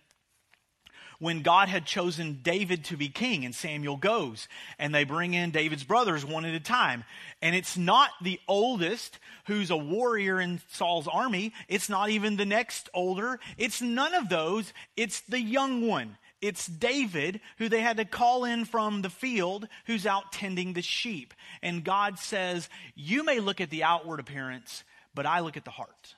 when 1.19 1.41
God 1.41 1.67
had 1.67 1.85
chosen 1.85 2.41
David 2.43 2.85
to 2.85 2.97
be 2.97 3.09
king, 3.09 3.43
and 3.43 3.55
Samuel 3.55 3.97
goes, 3.97 4.47
and 4.77 4.93
they 4.93 5.03
bring 5.03 5.33
in 5.33 5.51
David's 5.51 5.83
brothers 5.83 6.23
one 6.23 6.45
at 6.45 6.53
a 6.53 6.59
time. 6.59 7.03
And 7.41 7.55
it's 7.55 7.75
not 7.75 8.11
the 8.21 8.39
oldest 8.47 9.17
who's 9.47 9.71
a 9.71 9.77
warrior 9.77 10.39
in 10.39 10.61
Saul's 10.69 11.07
army. 11.07 11.53
It's 11.67 11.89
not 11.89 12.09
even 12.09 12.37
the 12.37 12.45
next 12.45 12.89
older. 12.93 13.39
It's 13.57 13.81
none 13.81 14.13
of 14.13 14.29
those. 14.29 14.73
It's 14.95 15.21
the 15.21 15.41
young 15.41 15.87
one. 15.87 16.17
It's 16.39 16.67
David, 16.67 17.41
who 17.57 17.67
they 17.67 17.81
had 17.81 17.97
to 17.97 18.05
call 18.05 18.45
in 18.45 18.65
from 18.65 19.01
the 19.01 19.09
field, 19.09 19.67
who's 19.87 20.05
out 20.05 20.31
tending 20.31 20.73
the 20.73 20.83
sheep. 20.83 21.33
And 21.63 21.83
God 21.83 22.19
says, 22.19 22.69
You 22.93 23.23
may 23.23 23.39
look 23.39 23.59
at 23.59 23.71
the 23.71 23.83
outward 23.83 24.19
appearance, 24.19 24.83
but 25.15 25.25
I 25.25 25.39
look 25.39 25.57
at 25.57 25.65
the 25.65 25.71
heart. 25.71 26.15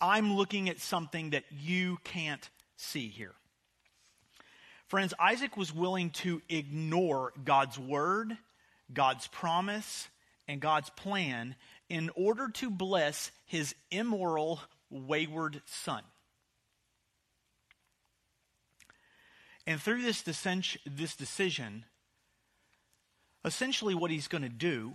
I'm 0.00 0.36
looking 0.36 0.68
at 0.68 0.80
something 0.80 1.30
that 1.30 1.44
you 1.50 1.98
can't 2.04 2.48
see 2.76 3.08
here. 3.08 3.34
Friends, 4.86 5.12
Isaac 5.18 5.56
was 5.56 5.74
willing 5.74 6.10
to 6.10 6.40
ignore 6.48 7.32
God's 7.44 7.78
word, 7.78 8.36
God's 8.92 9.26
promise, 9.26 10.08
and 10.46 10.60
God's 10.60 10.88
plan 10.90 11.56
in 11.88 12.10
order 12.14 12.48
to 12.48 12.70
bless 12.70 13.30
his 13.44 13.74
immoral, 13.90 14.60
wayward 14.90 15.60
son. 15.66 16.02
And 19.66 19.78
through 19.78 20.00
this, 20.00 20.22
this 20.22 21.16
decision, 21.16 21.84
essentially 23.44 23.94
what 23.94 24.10
he's 24.10 24.28
going 24.28 24.42
to 24.42 24.48
do 24.48 24.94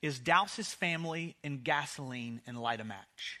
is 0.00 0.18
douse 0.18 0.56
his 0.56 0.72
family 0.72 1.36
in 1.44 1.62
gasoline 1.62 2.40
and 2.46 2.58
light 2.58 2.80
a 2.80 2.84
match. 2.84 3.40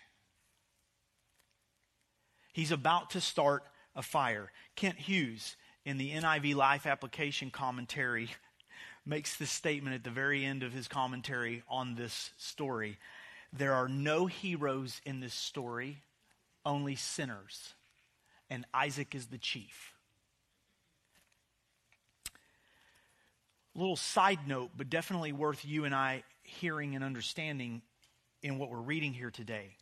He's 2.54 2.70
about 2.70 3.10
to 3.10 3.20
start 3.20 3.64
a 3.94 4.00
fire. 4.00 4.50
Kent 4.76 4.96
Hughes, 4.96 5.56
in 5.84 5.98
the 5.98 6.12
NIV 6.12 6.54
Life 6.54 6.86
Application 6.86 7.50
Commentary, 7.50 8.30
makes 9.04 9.36
this 9.36 9.50
statement 9.50 9.94
at 9.94 10.04
the 10.04 10.10
very 10.10 10.42
end 10.46 10.62
of 10.62 10.72
his 10.72 10.88
commentary 10.88 11.62
on 11.68 11.94
this 11.94 12.30
story. 12.38 12.96
There 13.52 13.74
are 13.74 13.88
no 13.88 14.24
heroes 14.24 15.02
in 15.04 15.20
this 15.20 15.34
story, 15.34 16.00
only 16.64 16.96
sinners. 16.96 17.74
And 18.48 18.64
Isaac 18.72 19.14
is 19.14 19.26
the 19.26 19.36
chief. 19.36 19.94
little 23.74 23.96
side 23.96 24.46
note, 24.46 24.70
but 24.76 24.88
definitely 24.88 25.32
worth 25.32 25.64
you 25.64 25.84
and 25.84 25.94
I 25.94 26.22
hearing 26.42 26.94
and 26.94 27.04
understanding 27.04 27.82
in 28.42 28.58
what 28.58 28.70
we're 28.70 28.78
reading 28.78 29.12
here 29.12 29.30
today. 29.30 29.76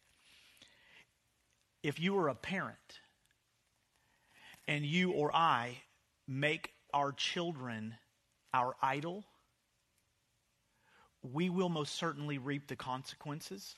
If 1.82 2.00
you 2.00 2.16
are 2.18 2.28
a 2.28 2.34
parent 2.34 3.00
and 4.68 4.84
you 4.84 5.12
or 5.12 5.34
I 5.34 5.82
make 6.28 6.70
our 6.94 7.12
children 7.12 7.94
our 8.54 8.74
idol, 8.82 9.24
we 11.22 11.50
will 11.50 11.68
most 11.68 11.94
certainly 11.94 12.38
reap 12.38 12.68
the 12.68 12.76
consequences, 12.76 13.76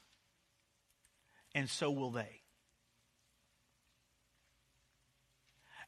and 1.54 1.68
so 1.68 1.90
will 1.90 2.11
they. 2.11 2.40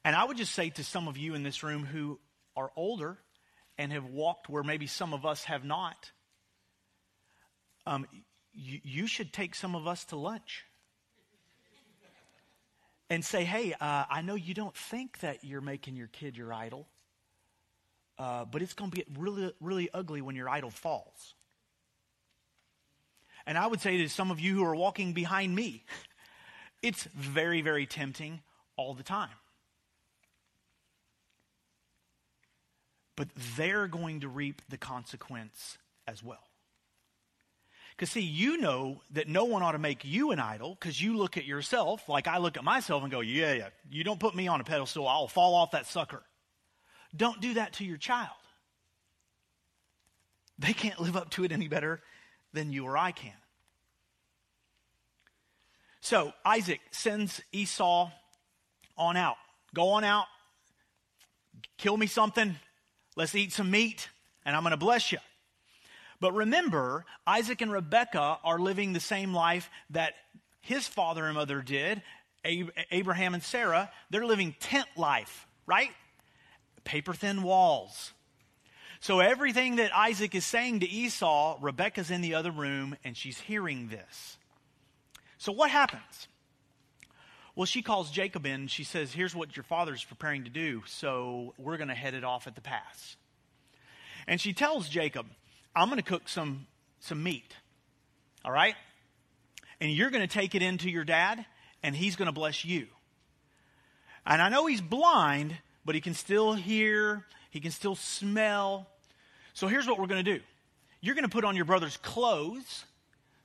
And 0.05 0.15
I 0.15 0.25
would 0.25 0.37
just 0.37 0.55
say 0.55 0.71
to 0.71 0.85
some 0.85 1.09
of 1.09 1.17
you 1.17 1.35
in 1.35 1.43
this 1.43 1.63
room 1.63 1.85
who 1.85 2.21
are 2.57 2.71
older, 2.77 3.19
and 3.79 3.93
have 3.93 4.07
walked 4.07 4.49
where 4.49 4.63
maybe 4.63 4.87
some 4.87 5.13
of 5.13 5.27
us 5.27 5.45
have 5.45 5.65
not, 5.65 6.13
um, 7.87 8.07
you, 8.53 8.81
you 8.83 9.07
should 9.07 9.33
take 9.33 9.55
some 9.55 9.75
of 9.75 9.87
us 9.87 10.05
to 10.07 10.17
lunch 10.17 10.65
and 13.09 13.25
say, 13.25 13.45
hey, 13.45 13.73
uh, 13.75 14.05
I 14.11 14.23
know 14.23 14.35
you 14.35 14.55
don't 14.55 14.77
think 14.77 15.21
that 15.21 15.45
you're 15.45 15.61
making 15.61 15.97
your 15.97 16.09
kid 16.09 16.37
your 16.37 16.53
idol, 16.53 16.87
uh, 18.19 18.45
but 18.45 18.63
it's 18.63 18.75
going 18.75 18.91
to 18.91 18.97
get 18.97 19.07
really, 19.19 19.53
really 19.61 19.89
ugly 19.93 20.21
when 20.21 20.35
your 20.35 20.49
idol 20.49 20.71
falls. 20.71 21.35
And 23.47 23.57
I 23.57 23.67
would 23.67 23.81
say 23.81 23.99
to 23.99 24.09
some 24.09 24.31
of 24.31 24.41
you 24.41 24.55
who 24.55 24.65
are 24.65 24.75
walking 24.75 25.13
behind 25.13 25.55
me, 25.55 25.85
it's 26.83 27.05
very, 27.15 27.63
very 27.63 27.87
tempting 27.87 28.41
all 28.77 28.95
the 28.95 29.05
time. 29.05 29.31
but 33.17 33.29
they're 33.57 33.89
going 33.89 34.21
to 34.21 34.29
reap 34.29 34.63
the 34.69 34.77
consequence 34.77 35.79
as 36.07 36.23
well. 36.23 36.45
Because, 37.97 38.11
see, 38.11 38.21
you 38.21 38.59
know 38.59 39.01
that 39.13 39.27
no 39.27 39.45
one 39.45 39.63
ought 39.63 39.73
to 39.73 39.79
make 39.79 40.05
you 40.05 40.31
an 40.31 40.39
idol 40.39 40.77
because 40.79 41.01
you 41.01 41.17
look 41.17 41.39
at 41.39 41.47
yourself 41.47 42.09
like 42.09 42.29
I 42.29 42.39
look 42.39 42.59
at 42.59 42.65
myself 42.65 43.03
and 43.03 43.11
go, 43.11 43.21
yeah, 43.21 43.55
yeah, 43.55 43.69
you 43.91 44.05
don't 44.05 44.21
put 44.21 44.35
me 44.35 44.49
on 44.49 44.61
a 44.61 44.65
pedestal, 44.65 45.09
I'll 45.09 45.29
fall 45.29 45.55
off 45.55 45.71
that 45.71 45.87
sucker. 45.87 46.23
Don't 47.17 47.41
do 47.41 47.55
that 47.55 47.75
to 47.75 47.85
your 47.85 47.97
child. 47.97 48.29
They 50.59 50.75
can't 50.75 51.01
live 51.01 51.17
up 51.17 51.31
to 51.31 51.45
it 51.45 51.53
any 51.53 51.69
better 51.69 52.03
than 52.53 52.71
you 52.71 52.85
or 52.85 52.99
I 52.99 53.13
can. 53.13 53.33
So, 56.01 56.33
Isaac 56.45 56.81
sends 56.91 57.41
Esau 57.53 58.11
on 58.99 59.17
out. 59.17 59.37
Go 59.75 59.91
on 59.91 60.05
out, 60.05 60.27
kill 61.79 61.97
me 61.97 62.07
something, 62.07 62.57
Let's 63.17 63.35
eat 63.35 63.51
some 63.55 63.71
meat, 63.71 64.11
and 64.45 64.55
I'm 64.55 64.63
going 64.63 64.73
to 64.73 64.77
bless 64.77 65.11
you. 65.11 65.19
But 66.21 66.33
remember, 66.35 67.05
Isaac 67.27 67.61
and 67.61 67.73
Rebekah 67.73 68.39
are 68.43 68.59
living 68.59 68.93
the 68.93 69.01
same 69.01 69.35
life 69.35 69.71
that 69.91 70.15
his 70.61 70.89
father 70.89 71.25
and 71.25 71.35
mother 71.35 71.63
did, 71.63 72.03
Abraham 72.45 73.35
and 73.35 73.43
Sarah. 73.43 73.91
They're 74.11 74.27
living 74.27 74.55
tent 74.61 74.89
life, 74.97 75.47
right? 75.67 75.91
Paper 76.85 77.15
thin 77.15 77.43
walls. 77.43 78.13
So 79.01 79.21
everything 79.21 79.77
that 79.77 79.95
Isaac 79.95 80.35
is 80.35 80.45
saying 80.45 80.81
to 80.81 80.89
Esau, 80.89 81.59
Rebekah's 81.61 82.11
in 82.11 82.23
the 82.23 82.35
other 82.35 82.51
room 82.51 82.97
and 83.05 83.17
she's 83.17 83.39
hearing 83.39 83.89
this. 83.89 84.39
So 85.39 85.53
what 85.53 85.71
happens? 85.71 86.29
Well, 87.55 87.67
she 87.67 87.83
calls 87.83 88.11
Jacob 88.11 88.47
in 88.47 88.67
she 88.69 88.85
says, 88.85 89.13
Here's 89.13 89.35
what 89.35 89.57
your 89.57 89.65
father's 89.65 90.05
preparing 90.05 90.45
to 90.45 90.51
do, 90.51 90.83
so 90.87 91.55
we're 91.57 91.77
going 91.77 91.89
to 91.89 91.95
head 91.95 92.15
it 92.15 92.25
off 92.25 92.47
at 92.47 92.55
the 92.55 92.61
pass. 92.61 93.17
And 94.27 94.41
she 94.41 94.53
tells 94.53 94.89
Jacob, 94.89 95.27
I'm 95.77 95.89
going 95.89 96.03
to 96.03 96.09
cook 96.09 96.29
some, 96.29 96.67
some 97.01 97.23
meat, 97.23 97.55
all 98.45 98.51
right? 98.51 98.75
And 99.79 99.91
you're 99.91 100.11
going 100.11 100.27
to 100.27 100.33
take 100.33 100.55
it 100.55 100.63
into 100.63 100.89
your 100.89 101.05
dad, 101.05 101.45
and 101.83 101.95
he's 101.95 102.17
going 102.17 102.27
to 102.27 102.33
bless 102.33 102.65
you. 102.65 102.87
And 104.27 104.41
I 104.41 104.49
know 104.49 104.65
he's 104.67 104.81
blind, 104.81 105.55
but 105.85 105.95
he 105.95 106.01
can 106.01 106.15
still 106.15 106.55
hear, 106.55 107.25
he 107.51 107.61
can 107.61 107.71
still 107.71 107.95
smell. 107.95 108.89
So 109.53 109.67
here's 109.69 109.87
what 109.87 109.99
we're 109.99 110.07
going 110.07 110.25
to 110.25 110.39
do 110.39 110.43
you're 111.03 111.15
going 111.15 111.25
to 111.25 111.31
put 111.31 111.45
on 111.45 111.55
your 111.55 111.67
brother's 111.67 111.99
clothes 111.99 112.85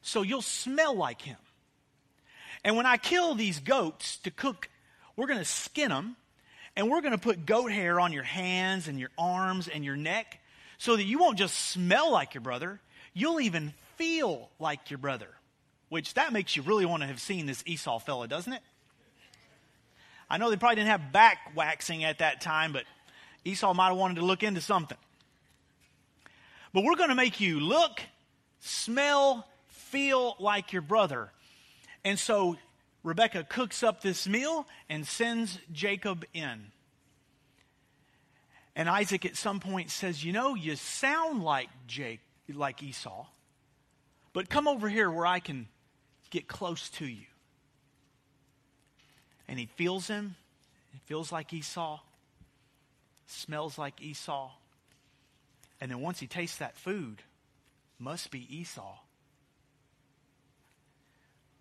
so 0.02 0.22
you'll 0.22 0.42
smell 0.42 0.96
like 0.96 1.22
him. 1.22 1.38
And 2.64 2.76
when 2.76 2.86
I 2.86 2.98
kill 2.98 3.36
these 3.36 3.60
goats 3.60 4.18
to 4.20 4.32
cook, 4.32 4.70
we're 5.16 5.28
going 5.28 5.40
to 5.40 5.46
skin 5.46 5.90
them 5.90 6.16
and 6.76 6.90
we're 6.90 7.02
going 7.02 7.12
to 7.12 7.20
put 7.20 7.46
goat 7.46 7.72
hair 7.72 8.00
on 8.00 8.14
your 8.14 8.24
hands 8.24 8.88
and 8.88 9.00
your 9.00 9.12
arms 9.18 9.68
and 9.68 9.84
your 9.84 9.96
neck 9.96 10.40
so 10.82 10.96
that 10.96 11.04
you 11.04 11.20
won't 11.20 11.38
just 11.38 11.54
smell 11.54 12.12
like 12.12 12.34
your 12.34 12.42
brother, 12.42 12.82
you'll 13.14 13.40
even 13.40 13.72
feel 13.98 14.50
like 14.58 14.90
your 14.90 14.98
brother. 14.98 15.28
Which 15.90 16.16
that 16.16 16.34
makes 16.34 16.56
you 16.56 16.64
really 16.64 16.88
want 16.88 17.04
to 17.04 17.08
have 17.08 17.22
seen 17.22 17.46
this 17.46 17.62
Esau 17.68 18.00
fella, 18.00 18.28
doesn't 18.28 18.52
it? 18.52 18.64
I 20.28 20.40
know 20.40 20.50
they 20.50 20.56
probably 20.56 20.78
didn't 20.78 20.90
have 20.90 21.12
back 21.12 21.52
waxing 21.54 22.04
at 22.04 22.18
that 22.18 22.42
time, 22.42 22.74
but 22.74 22.86
Esau 23.46 23.76
might 23.76 23.90
have 23.90 23.98
wanted 23.98 24.16
to 24.16 24.26
look 24.26 24.42
into 24.42 24.60
something. 24.60 24.98
But 26.74 26.84
we're 26.84 26.96
going 26.96 27.10
to 27.10 27.16
make 27.16 27.40
you 27.40 27.60
look, 27.60 28.02
smell, 28.60 29.48
feel 29.68 30.36
like 30.40 30.74
your 30.74 30.82
brother. 30.82 31.32
And 32.04 32.18
so 32.18 32.58
Rebecca 33.04 33.44
cooks 33.44 33.84
up 33.84 34.02
this 34.02 34.28
meal 34.28 34.66
and 34.90 35.06
sends 35.06 35.60
Jacob 35.72 36.26
in. 36.34 36.72
And 38.76 38.90
Isaac 38.90 39.26
at 39.26 39.36
some 39.36 39.60
point 39.60 39.90
says, 39.90 40.24
You 40.24 40.32
know, 40.32 40.56
you 40.56 40.76
sound 40.76 41.44
like 41.44 41.70
Jake, 41.88 42.22
like 42.54 42.82
Esau, 42.82 43.26
but 44.34 44.50
come 44.50 44.68
over 44.68 44.88
here 44.88 45.10
where 45.10 45.26
I 45.26 45.40
can 45.40 45.68
get 46.30 46.48
close 46.48 46.90
to 46.90 47.06
you. 47.06 47.26
And 49.48 49.60
he 49.60 49.66
feels 49.66 50.08
him. 50.08 50.36
He 50.94 51.00
feels 51.06 51.32
like 51.32 51.54
Esau, 51.54 52.00
smells 53.26 53.78
like 53.78 54.02
Esau. 54.02 54.52
And 55.80 55.92
then 55.92 56.00
once 56.00 56.20
he 56.20 56.28
tastes 56.28 56.58
that 56.58 56.78
food, 56.78 57.22
must 58.00 58.32
be 58.32 58.48
Esau. 58.58 58.98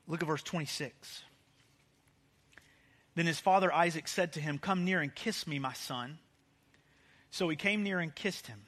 Look 0.07 0.23
at 0.23 0.27
verse 0.27 0.43
26. 0.43 1.23
Then 3.15 3.27
his 3.27 3.39
father 3.39 3.73
Isaac 3.73 4.09
said 4.09 4.33
to 4.35 4.41
him, 4.41 4.59
Come 4.59 4.85
near 4.85 5.01
and 5.01 5.15
kiss 5.15 5.47
me, 5.47 5.59
my 5.59 5.73
son. 5.73 6.19
So 7.31 7.49
he 7.49 7.57
came 7.57 7.83
near 7.83 8.01
and 8.01 8.15
kissed 8.15 8.47
him. 8.47 8.61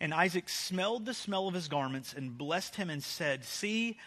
And 0.00 0.12
Isaac 0.12 0.48
smelled 0.48 1.06
the 1.06 1.14
smell 1.14 1.48
of 1.48 1.54
his 1.54 1.68
garments 1.68 2.14
and 2.14 2.36
blessed 2.36 2.76
him 2.76 2.90
and 2.90 3.02
said, 3.02 3.44
See, 3.44 3.98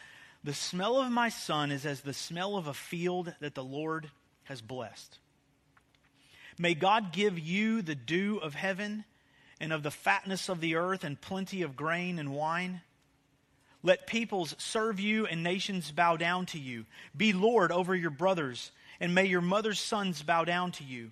the 0.43 0.53
smell 0.53 1.01
of 1.01 1.11
my 1.11 1.29
son 1.29 1.71
is 1.71 1.85
as 1.85 2.01
the 2.01 2.13
smell 2.13 2.55
of 2.55 2.67
a 2.67 2.73
field 2.73 3.33
that 3.39 3.55
the 3.55 3.63
Lord 3.63 4.09
has 4.43 4.61
blessed. 4.61 5.17
May 6.59 6.73
God 6.73 7.11
give 7.11 7.37
you 7.37 7.81
the 7.81 7.95
dew 7.95 8.37
of 8.37 8.55
heaven 8.55 9.05
and 9.59 9.73
of 9.73 9.83
the 9.83 9.91
fatness 9.91 10.49
of 10.49 10.61
the 10.61 10.75
earth 10.75 11.03
and 11.03 11.19
plenty 11.19 11.61
of 11.61 11.75
grain 11.75 12.19
and 12.19 12.33
wine. 12.33 12.81
Let 13.83 14.07
peoples 14.07 14.55
serve 14.57 14.99
you 14.99 15.25
and 15.25 15.43
nations 15.43 15.91
bow 15.91 16.17
down 16.17 16.45
to 16.47 16.59
you. 16.59 16.85
Be 17.15 17.33
Lord 17.33 17.71
over 17.71 17.95
your 17.95 18.09
brothers, 18.09 18.71
and 18.99 19.13
may 19.13 19.25
your 19.25 19.41
mother's 19.41 19.79
sons 19.79 20.21
bow 20.23 20.45
down 20.45 20.71
to 20.73 20.83
you. 20.83 21.11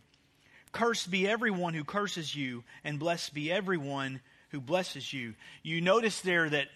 Cursed 0.76 1.10
be 1.10 1.26
everyone 1.26 1.74
who 1.74 1.86
curses 1.86 2.36
you, 2.36 2.66
and 2.84 3.00
blessed 3.00 3.34
be 3.34 3.50
everyone 3.50 4.20
who 4.50 4.60
blesses 4.60 5.14
you. 5.14 5.34
You 5.64 5.80
notice 5.80 6.20
there 6.20 6.50
that 6.50 6.68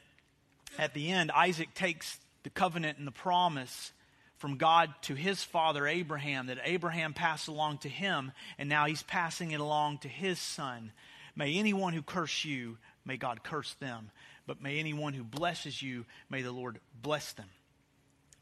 at 0.77 0.93
the 0.93 1.11
end, 1.11 1.31
Isaac 1.31 1.73
takes 1.73 2.17
the 2.43 2.49
covenant 2.49 2.97
and 2.97 3.05
the 3.05 3.11
promise 3.11 3.91
from 4.37 4.55
God 4.55 4.93
to 5.01 5.15
his 5.15 5.43
father 5.43 5.85
Abraham, 5.85 6.47
that 6.47 6.59
Abraham 6.63 7.13
passed 7.13 7.49
along 7.49 7.79
to 7.79 7.89
him, 7.89 8.31
and 8.57 8.69
now 8.69 8.85
he's 8.85 9.03
passing 9.03 9.51
it 9.51 9.59
along 9.59 9.97
to 9.97 10.07
his 10.07 10.39
son. 10.39 10.93
May 11.35 11.57
anyone 11.57 11.91
who 11.91 12.01
curse 12.01 12.45
you, 12.45 12.77
may 13.03 13.17
God 13.17 13.43
curse 13.43 13.73
them. 13.81 14.11
But 14.47 14.61
may 14.61 14.79
anyone 14.79 15.13
who 15.13 15.25
blesses 15.25 15.81
you, 15.81 16.05
may 16.29 16.41
the 16.41 16.53
Lord 16.53 16.79
bless 17.01 17.33
them. 17.33 17.49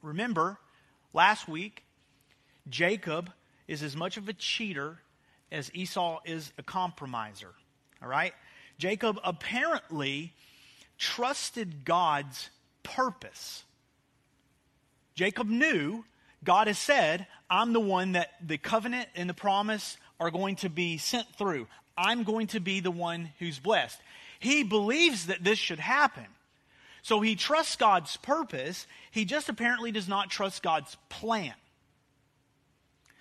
Remember, 0.04 0.60
last 1.14 1.48
week, 1.48 1.84
Jacob 2.70 3.32
is 3.68 3.82
as 3.82 3.96
much 3.96 4.18
of 4.18 4.30
a 4.30 4.34
cheater 4.34 5.00
as 5.52 5.72
Esau 5.74 6.20
is 6.26 6.52
a 6.58 6.64
compromiser. 6.64 7.54
All 8.02 8.10
right? 8.10 8.34
Jacob 8.78 9.20
apparently 9.24 10.34
trusted 10.98 11.86
God's 11.86 12.50
purpose. 12.84 13.64
Jacob 15.16 15.48
knew 15.48 16.06
God 16.44 16.68
has 16.68 16.78
said, 16.78 17.28
I'm 17.50 17.74
the 17.74 17.80
one 17.80 18.14
that 18.14 18.30
the 18.46 18.58
covenant 18.58 19.10
and 19.16 19.30
the 19.30 19.34
promise 19.34 19.98
are 20.20 20.32
going 20.32 20.58
to 20.58 20.70
be 20.70 20.98
sent 20.98 21.28
through. 21.36 21.68
I'm 21.98 22.24
going 22.24 22.48
to 22.48 22.60
be 22.60 22.80
the 22.80 22.92
one 22.92 23.32
who's 23.40 23.60
blessed. 23.60 24.00
He 24.40 24.64
believes 24.64 25.28
that 25.28 25.44
this 25.44 25.58
should 25.58 25.80
happen. 25.80 26.26
So 27.02 27.22
he 27.22 27.36
trusts 27.36 27.76
God's 27.76 28.18
purpose. 28.18 28.86
He 29.12 29.26
just 29.26 29.50
apparently 29.50 29.92
does 29.92 30.08
not 30.08 30.30
trust 30.30 30.62
God's 30.62 30.96
plan. 31.10 31.54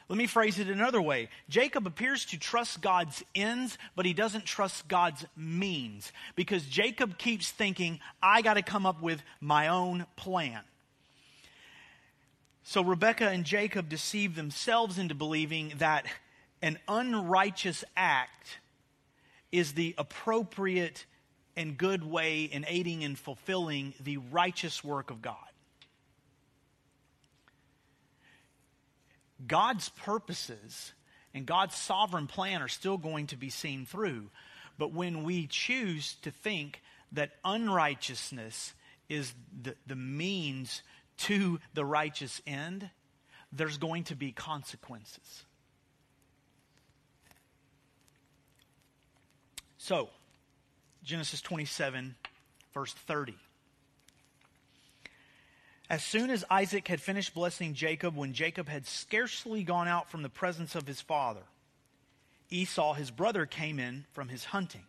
Let 0.08 0.18
me 0.18 0.26
phrase 0.26 0.60
it 0.60 0.68
another 0.68 1.02
way. 1.02 1.28
Jacob 1.48 1.86
appears 1.86 2.24
to 2.26 2.38
trust 2.38 2.80
God's 2.80 3.24
ends, 3.34 3.76
but 3.96 4.06
he 4.06 4.12
doesn't 4.12 4.44
trust 4.44 4.86
God's 4.86 5.24
means 5.36 6.12
because 6.36 6.64
Jacob 6.64 7.18
keeps 7.18 7.50
thinking, 7.50 7.98
I 8.22 8.42
got 8.42 8.54
to 8.54 8.62
come 8.62 8.86
up 8.86 9.02
with 9.02 9.20
my 9.40 9.68
own 9.68 10.06
plan. 10.14 10.60
So 12.62 12.82
Rebekah 12.82 13.28
and 13.28 13.44
Jacob 13.44 13.88
deceive 13.88 14.36
themselves 14.36 14.98
into 14.98 15.14
believing 15.14 15.72
that 15.78 16.06
an 16.62 16.78
unrighteous 16.88 17.84
act 17.96 18.58
is 19.50 19.72
the 19.72 19.94
appropriate 19.98 21.04
and 21.56 21.76
good 21.76 22.04
way 22.04 22.44
in 22.44 22.64
aiding 22.68 23.02
and 23.02 23.18
fulfilling 23.18 23.94
the 24.00 24.18
righteous 24.18 24.84
work 24.84 25.10
of 25.10 25.22
God. 25.22 25.36
God's 29.44 29.88
purposes 29.90 30.92
and 31.34 31.46
God's 31.46 31.74
sovereign 31.74 32.26
plan 32.26 32.62
are 32.62 32.68
still 32.68 32.96
going 32.96 33.26
to 33.28 33.36
be 33.36 33.50
seen 33.50 33.84
through. 33.84 34.30
But 34.78 34.92
when 34.92 35.24
we 35.24 35.46
choose 35.46 36.14
to 36.22 36.30
think 36.30 36.82
that 37.12 37.32
unrighteousness 37.44 38.74
is 39.08 39.34
the, 39.62 39.74
the 39.86 39.96
means 39.96 40.82
to 41.18 41.60
the 41.74 41.84
righteous 41.84 42.40
end, 42.46 42.90
there's 43.52 43.78
going 43.78 44.04
to 44.04 44.16
be 44.16 44.32
consequences. 44.32 45.44
So, 49.78 50.10
Genesis 51.04 51.40
27, 51.40 52.16
verse 52.74 52.92
30. 52.92 53.36
As 55.88 56.02
soon 56.02 56.30
as 56.30 56.44
Isaac 56.50 56.88
had 56.88 57.00
finished 57.00 57.34
blessing 57.34 57.74
Jacob, 57.74 58.16
when 58.16 58.32
Jacob 58.32 58.68
had 58.68 58.86
scarcely 58.86 59.62
gone 59.62 59.86
out 59.86 60.10
from 60.10 60.22
the 60.22 60.28
presence 60.28 60.74
of 60.74 60.86
his 60.86 61.00
father, 61.00 61.42
Esau, 62.50 62.94
his 62.94 63.10
brother, 63.10 63.46
came 63.46 63.78
in 63.78 64.04
from 64.12 64.28
his 64.28 64.44
hunting. 64.44 64.84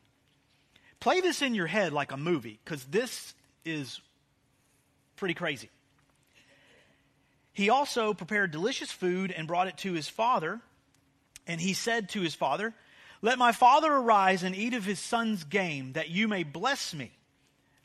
Play 0.99 1.21
this 1.21 1.41
in 1.41 1.53
your 1.53 1.67
head 1.67 1.93
like 1.93 2.11
a 2.11 2.17
movie, 2.17 2.59
because 2.63 2.83
this 2.85 3.35
is 3.63 4.01
pretty 5.15 5.35
crazy. 5.35 5.69
He 7.53 7.69
also 7.69 8.13
prepared 8.13 8.51
delicious 8.51 8.91
food 8.91 9.31
and 9.31 9.47
brought 9.47 9.67
it 9.67 9.77
to 9.79 9.93
his 9.93 10.07
father. 10.07 10.61
And 11.47 11.59
he 11.61 11.73
said 11.73 12.09
to 12.09 12.21
his 12.21 12.35
father, 12.35 12.73
Let 13.21 13.39
my 13.39 13.51
father 13.51 13.91
arise 13.91 14.43
and 14.43 14.55
eat 14.55 14.73
of 14.73 14.85
his 14.85 14.99
son's 14.99 15.43
game, 15.43 15.93
that 15.93 16.09
you 16.09 16.27
may 16.27 16.43
bless 16.43 16.93
me. 16.93 17.11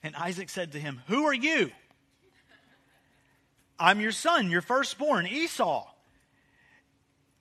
And 0.03 0.16
Isaac 0.16 0.48
said 0.51 0.72
to 0.72 0.81
him, 0.81 1.01
Who 1.07 1.25
are 1.25 1.35
you? 1.35 1.70
I'm 3.83 4.01
your 4.01 4.12
son, 4.12 4.51
your 4.51 4.62
firstborn, 4.62 5.27
Esau. 5.27 5.87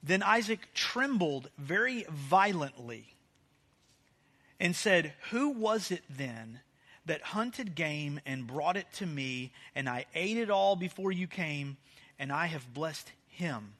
Then 0.02 0.22
Isaac 0.22 0.68
trembled 0.74 1.48
very 1.56 2.04
violently 2.10 3.14
and 4.58 4.74
said, 4.74 5.14
Who 5.30 5.50
was 5.50 5.90
it 5.90 6.02
then 6.10 6.60
that 7.06 7.22
hunted 7.22 7.74
game 7.74 8.20
and 8.26 8.46
brought 8.46 8.76
it 8.76 8.86
to 8.94 9.06
me, 9.06 9.52
and 9.74 9.88
I 9.88 10.06
ate 10.14 10.36
it 10.36 10.50
all 10.50 10.76
before 10.76 11.12
you 11.12 11.26
came? 11.26 11.76
and 12.22 12.30
I 12.30 12.46
have 12.46 12.72
blessed 12.72 13.10
him. 13.26 13.74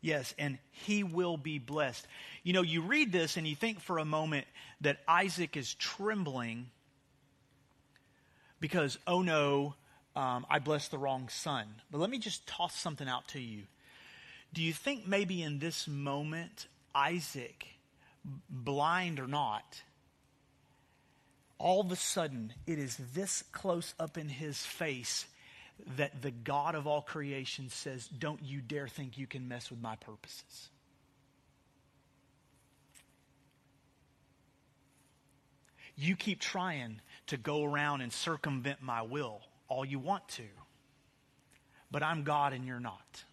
Yes, 0.00 0.34
and 0.40 0.58
he 0.72 1.04
will 1.04 1.36
be 1.36 1.60
blessed. 1.60 2.04
You 2.42 2.52
know, 2.52 2.62
you 2.62 2.82
read 2.82 3.12
this 3.12 3.36
and 3.36 3.46
you 3.46 3.54
think 3.54 3.78
for 3.78 3.98
a 3.98 4.04
moment 4.04 4.44
that 4.80 4.98
Isaac 5.06 5.56
is 5.56 5.72
trembling 5.74 6.68
because, 8.58 8.98
oh 9.06 9.22
no, 9.22 9.74
um, 10.14 10.46
I 10.50 10.58
blessed 10.58 10.90
the 10.90 10.98
wrong 10.98 11.28
son. 11.28 11.66
But 11.90 11.98
let 11.98 12.10
me 12.10 12.18
just 12.18 12.46
toss 12.46 12.74
something 12.74 13.08
out 13.08 13.28
to 13.28 13.40
you. 13.40 13.62
Do 14.52 14.62
you 14.62 14.72
think 14.72 15.06
maybe 15.06 15.42
in 15.42 15.58
this 15.58 15.88
moment, 15.88 16.66
Isaac, 16.94 17.66
blind 18.50 19.18
or 19.18 19.26
not, 19.26 19.82
all 21.58 21.80
of 21.80 21.90
a 21.90 21.96
sudden 21.96 22.52
it 22.66 22.78
is 22.78 22.98
this 23.14 23.42
close 23.52 23.94
up 23.98 24.18
in 24.18 24.28
his 24.28 24.58
face 24.66 25.26
that 25.96 26.20
the 26.20 26.30
God 26.30 26.74
of 26.74 26.86
all 26.86 27.00
creation 27.00 27.70
says, 27.70 28.06
Don't 28.06 28.42
you 28.42 28.60
dare 28.60 28.88
think 28.88 29.16
you 29.16 29.26
can 29.26 29.48
mess 29.48 29.70
with 29.70 29.80
my 29.80 29.96
purposes. 29.96 30.68
You 35.96 36.16
keep 36.16 36.40
trying 36.40 37.00
to 37.28 37.36
go 37.36 37.64
around 37.64 38.00
and 38.00 38.12
circumvent 38.12 38.82
my 38.82 39.02
will 39.02 39.40
all 39.72 39.84
you 39.84 39.98
want 39.98 40.28
to, 40.28 40.42
but 41.90 42.02
I'm 42.02 42.24
God 42.24 42.52
and 42.52 42.66
you're 42.66 42.78
not. 42.78 43.24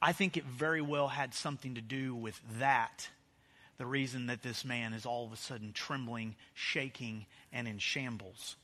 I 0.00 0.12
think 0.12 0.36
it 0.36 0.44
very 0.44 0.80
well 0.80 1.08
had 1.08 1.34
something 1.34 1.74
to 1.74 1.80
do 1.80 2.14
with 2.14 2.40
that, 2.58 3.08
the 3.78 3.86
reason 3.86 4.26
that 4.26 4.42
this 4.42 4.64
man 4.64 4.92
is 4.92 5.06
all 5.06 5.26
of 5.26 5.32
a 5.32 5.36
sudden 5.36 5.72
trembling, 5.72 6.36
shaking, 6.54 7.26
and 7.52 7.66
in 7.66 7.78
shambles. 7.78 8.54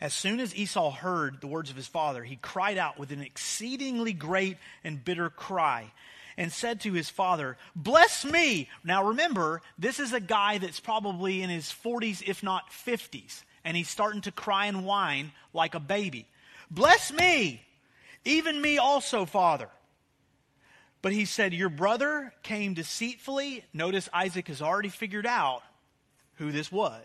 As 0.00 0.12
soon 0.12 0.40
as 0.40 0.56
Esau 0.56 0.90
heard 0.90 1.40
the 1.40 1.46
words 1.46 1.70
of 1.70 1.76
his 1.76 1.86
father, 1.86 2.24
he 2.24 2.36
cried 2.36 2.78
out 2.78 2.98
with 2.98 3.12
an 3.12 3.20
exceedingly 3.20 4.12
great 4.12 4.56
and 4.82 5.04
bitter 5.04 5.30
cry 5.30 5.92
and 6.36 6.50
said 6.50 6.80
to 6.80 6.94
his 6.94 7.10
father, 7.10 7.58
Bless 7.76 8.24
me. 8.24 8.68
Now 8.82 9.08
remember, 9.08 9.60
this 9.78 10.00
is 10.00 10.12
a 10.12 10.20
guy 10.20 10.58
that's 10.58 10.80
probably 10.80 11.42
in 11.42 11.50
his 11.50 11.66
40s, 11.66 12.22
if 12.26 12.42
not 12.42 12.70
50s, 12.70 13.42
and 13.64 13.76
he's 13.76 13.88
starting 13.88 14.22
to 14.22 14.32
cry 14.32 14.66
and 14.66 14.84
whine 14.84 15.32
like 15.52 15.74
a 15.74 15.80
baby. 15.80 16.26
Bless 16.70 17.12
me, 17.12 17.62
even 18.24 18.60
me 18.60 18.78
also, 18.78 19.24
father. 19.24 19.68
But 21.02 21.12
he 21.12 21.24
said, 21.24 21.54
Your 21.54 21.68
brother 21.68 22.32
came 22.42 22.74
deceitfully. 22.74 23.64
Notice 23.72 24.08
Isaac 24.12 24.48
has 24.48 24.60
already 24.60 24.90
figured 24.90 25.26
out 25.26 25.62
who 26.34 26.52
this 26.52 26.70
was. 26.70 27.04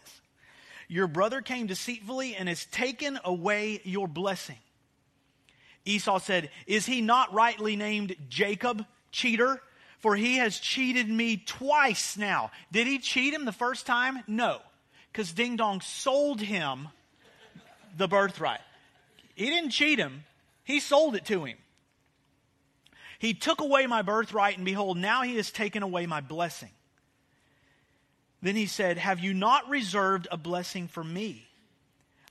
Your 0.88 1.08
brother 1.08 1.42
came 1.42 1.68
deceitfully 1.68 2.36
and 2.36 2.48
has 2.48 2.66
taken 2.66 3.20
away 3.24 3.82
your 3.84 4.08
blessing. 4.08 4.58
Esau 5.86 6.20
said, 6.20 6.50
Is 6.68 6.86
he 6.86 7.02
not 7.02 7.34
rightly 7.34 7.76
named 7.76 8.16
Jacob, 8.30 8.86
cheater? 9.12 9.62
For 10.00 10.16
he 10.16 10.38
has 10.38 10.60
cheated 10.60 11.10
me 11.10 11.38
twice 11.38 12.18
now. 12.18 12.52
Did 12.72 12.86
he 12.86 13.00
cheat 13.00 13.34
him 13.34 13.46
the 13.46 13.52
first 13.52 13.88
time? 13.88 14.24
No, 14.28 14.60
because 15.16 15.32
Ding 15.32 15.56
Dong 15.56 15.80
sold 15.80 16.42
him 16.42 16.90
the 17.96 18.06
birthright. 18.06 18.60
He 19.34 19.46
didn't 19.46 19.70
cheat 19.70 19.98
him, 19.98 20.26
he 20.66 20.82
sold 20.82 21.16
it 21.16 21.24
to 21.28 21.46
him. 21.46 21.58
He 23.18 23.34
took 23.34 23.62
away 23.62 23.88
my 23.88 24.02
birthright, 24.02 24.58
and 24.58 24.66
behold, 24.66 24.98
now 24.98 25.22
he 25.22 25.38
has 25.38 25.52
taken 25.52 25.84
away 25.84 26.06
my 26.06 26.20
blessing. 26.20 26.72
Then 28.42 28.58
he 28.58 28.66
said, 28.66 28.98
Have 28.98 29.22
you 29.22 29.34
not 29.34 29.70
reserved 29.70 30.28
a 30.32 30.38
blessing 30.38 30.90
for 30.90 31.04
me? 31.04 31.48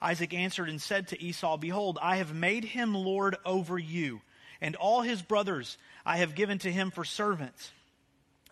Isaac 0.02 0.34
answered 0.34 0.68
and 0.68 0.80
said 0.80 1.08
to 1.08 1.22
Esau, 1.22 1.56
Behold, 1.56 1.98
I 2.02 2.16
have 2.16 2.34
made 2.34 2.66
him 2.66 2.94
lord 2.94 3.38
over 3.46 3.78
you, 3.78 4.20
and 4.60 4.76
all 4.76 5.00
his 5.00 5.22
brothers 5.22 5.78
I 6.04 6.18
have 6.18 6.34
given 6.34 6.58
to 6.58 6.70
him 6.70 6.90
for 6.90 7.06
servants. 7.06 7.72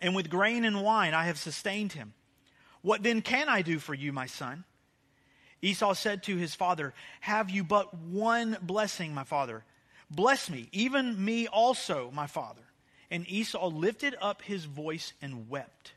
And 0.01 0.15
with 0.15 0.31
grain 0.31 0.65
and 0.65 0.81
wine 0.81 1.13
I 1.13 1.25
have 1.25 1.37
sustained 1.37 1.91
him. 1.91 2.13
What 2.83 3.01
then 3.01 3.21
can 3.21 3.49
I 3.49 3.63
do 3.63 3.79
for 3.79 3.93
you, 3.93 4.13
my 4.13 4.27
son? 4.27 4.65
Esau 5.61 5.93
said 5.93 6.23
to 6.23 6.35
his 6.35 6.53
father, 6.53 6.93
Have 7.21 7.49
you 7.49 7.63
but 7.63 7.93
one 7.97 8.57
blessing, 8.61 9.13
my 9.13 9.23
father? 9.23 9.63
Bless 10.11 10.49
me, 10.49 10.67
even 10.71 11.23
me 11.23 11.47
also, 11.47 12.11
my 12.13 12.27
father. 12.27 12.61
And 13.09 13.27
Esau 13.27 13.67
lifted 13.69 14.15
up 14.21 14.41
his 14.41 14.65
voice 14.65 15.13
and 15.21 15.49
wept. 15.49 15.93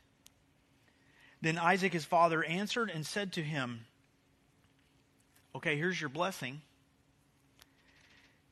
Then 1.41 1.57
Isaac, 1.57 1.93
his 1.93 2.05
father, 2.05 2.43
answered 2.43 2.89
and 2.89 3.05
said 3.05 3.33
to 3.33 3.43
him, 3.43 3.85
Okay, 5.53 5.75
here's 5.75 5.99
your 5.99 6.09
blessing. 6.09 6.61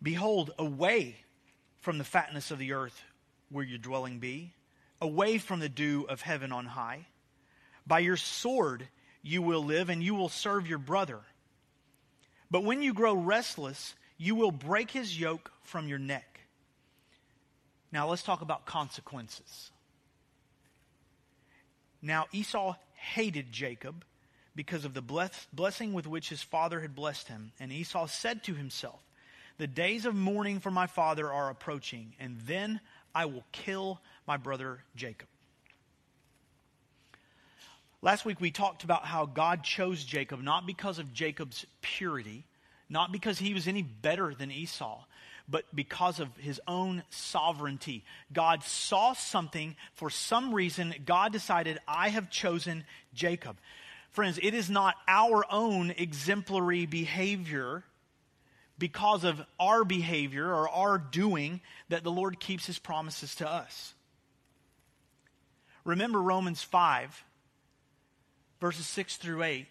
Behold, 0.04 0.52
away 0.60 1.16
from 1.80 1.98
the 1.98 2.04
fatness 2.04 2.52
of 2.52 2.60
the 2.60 2.74
earth 2.74 3.02
where 3.50 3.64
your 3.64 3.78
dwelling 3.78 4.20
be, 4.20 4.54
away 5.00 5.38
from 5.38 5.60
the 5.60 5.70
dew 5.70 6.06
of 6.10 6.22
heaven 6.22 6.52
on 6.52 6.66
high. 6.66 7.08
By 7.88 8.00
your 8.00 8.18
sword 8.18 8.88
you 9.22 9.42
will 9.42 9.64
live, 9.64 9.90
and 9.90 10.04
you 10.04 10.14
will 10.14 10.30
serve 10.30 10.68
your 10.68 10.78
brother. 10.78 11.20
But 12.52 12.64
when 12.64 12.84
you 12.84 12.94
grow 12.94 13.16
restless, 13.16 13.96
you 14.18 14.36
will 14.36 14.52
break 14.52 14.92
his 14.92 15.20
yoke 15.20 15.52
from 15.64 15.88
your 15.88 15.98
neck. 15.98 16.40
Now 17.92 18.08
let's 18.08 18.24
talk 18.24 18.42
about 18.42 18.66
consequences. 18.66 19.72
Now, 22.02 22.28
Esau 22.32 22.76
hated 22.94 23.52
Jacob 23.52 24.06
because 24.56 24.86
of 24.86 24.94
the 24.94 25.02
bless- 25.02 25.48
blessing 25.52 25.94
with 25.94 26.06
which 26.06 26.30
his 26.30 26.44
father 26.44 26.82
had 26.82 26.96
blessed 26.96 27.28
him. 27.28 27.52
And 27.60 27.72
Esau 27.72 28.06
said 28.08 28.44
to 28.44 28.54
himself, 28.54 29.02
The 29.58 29.68
days 29.68 30.06
of 30.06 30.14
mourning 30.14 30.60
for 30.60 30.70
my 30.70 30.86
father 30.88 31.32
are 31.32 31.50
approaching, 31.50 32.14
and 32.20 32.40
then 32.42 32.80
I 33.14 33.26
will 33.26 33.46
kill 33.52 34.02
my 34.28 34.38
brother 34.38 34.84
Jacob. 34.96 35.28
Last 38.06 38.24
week 38.24 38.40
we 38.40 38.52
talked 38.52 38.84
about 38.84 39.04
how 39.04 39.26
God 39.26 39.64
chose 39.64 40.04
Jacob 40.04 40.40
not 40.40 40.68
because 40.68 41.00
of 41.00 41.12
Jacob's 41.12 41.66
purity, 41.82 42.46
not 42.88 43.12
because 43.12 43.40
he 43.40 43.56
was 43.56 43.68
any 43.68 43.82
better 43.82 44.36
than 44.36 44.52
Esau, 44.52 45.04
but 45.50 45.64
because 45.74 46.20
of 46.20 46.28
his 46.38 46.62
own 46.68 47.02
sovereignty. 47.10 48.06
God 48.32 48.62
saw 48.62 49.14
something 49.14 49.76
for 49.96 50.12
some 50.12 50.54
reason. 50.54 50.94
God 51.04 51.32
decided, 51.32 51.80
I 51.88 52.10
have 52.10 52.30
chosen 52.30 52.84
Jacob. 53.16 53.58
Friends, 54.12 54.38
it 54.40 54.54
is 54.54 54.70
not 54.70 54.94
our 55.08 55.44
own 55.52 55.90
exemplary 55.90 56.86
behavior 56.86 57.84
because 58.78 59.24
of 59.24 59.42
our 59.60 59.84
behavior 59.84 60.46
or 60.46 60.70
our 60.70 61.00
doing 61.00 61.60
that 61.90 62.04
the 62.04 62.12
Lord 62.12 62.40
keeps 62.40 62.68
his 62.68 62.78
promises 62.78 63.34
to 63.38 63.50
us. 63.50 63.96
Remember 65.86 66.22
Romans 66.22 66.62
5, 66.62 67.24
verses 68.66 68.88
6 68.88 69.18
through 69.18 69.44
8, 69.44 69.68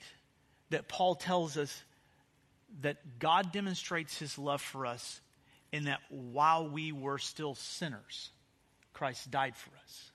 that 0.70 0.86
Paul 0.86 1.16
tells 1.16 1.56
us 1.56 1.82
that 2.82 3.18
God 3.18 3.50
demonstrates 3.50 4.16
his 4.16 4.38
love 4.38 4.62
for 4.62 4.86
us 4.86 5.20
in 5.72 5.86
that 5.86 5.98
while 6.10 6.68
we 6.68 6.92
were 6.92 7.18
still 7.18 7.56
sinners, 7.56 8.30
Christ 8.92 9.32
died 9.32 9.56
for 9.56 9.70
us. 9.82 10.12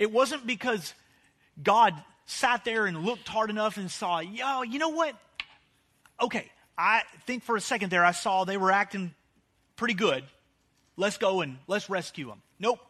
It 0.00 0.10
wasn't 0.10 0.44
because 0.44 0.92
God 1.62 1.94
sat 2.26 2.64
there 2.64 2.84
and 2.84 3.04
looked 3.04 3.28
hard 3.28 3.48
enough 3.48 3.76
and 3.76 3.88
saw, 3.88 4.18
yo, 4.18 4.62
you 4.62 4.80
know 4.80 4.88
what? 4.88 5.14
Okay, 6.20 6.50
I 6.76 7.02
think 7.28 7.44
for 7.44 7.54
a 7.54 7.60
second 7.60 7.90
there 7.90 8.04
I 8.04 8.10
saw 8.10 8.42
they 8.42 8.56
were 8.56 8.72
acting 8.72 9.14
pretty 9.76 9.94
good. 9.94 10.24
Let's 10.96 11.18
go 11.18 11.42
and 11.42 11.58
let's 11.68 11.88
rescue 11.88 12.26
them. 12.26 12.42
Nope 12.58 12.80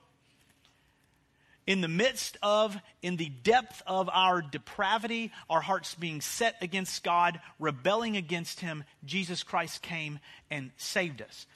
in 1.67 1.81
the 1.81 1.89
midst 1.89 2.37
of, 2.43 2.77
in 3.03 3.17
the 3.17 3.31
depth 3.43 3.83
of 3.87 4.11
our 4.13 4.43
depravity, 4.43 5.33
our 5.49 5.63
hearts 5.63 5.95
being 5.95 6.21
set 6.21 6.57
against 6.61 7.03
God, 7.03 7.41
rebelling 7.59 8.17
against 8.17 8.61
Him, 8.61 8.85
Jesus 9.05 9.43
Christ 9.43 9.81
came 9.81 10.19
and 10.51 10.73
saved 10.77 11.23
us. 11.23 11.47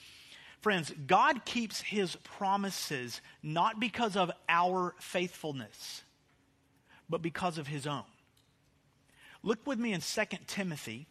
Friends, 0.61 0.91
God 1.07 1.45
keeps 1.45 1.79
His 1.81 2.15
promises 2.17 3.21
not 3.43 3.79
because 3.79 4.15
of 4.17 4.31
our 4.49 4.95
faithfulness, 4.99 6.03
but 7.07 7.21
because 7.21 7.57
of 7.57 7.67
His 7.67 7.85
own. 7.85 8.03
Look 9.43 9.65
with 9.65 9.79
me 9.79 9.93
in 9.93 10.01
2 10.01 10.23
Timothy 10.47 11.07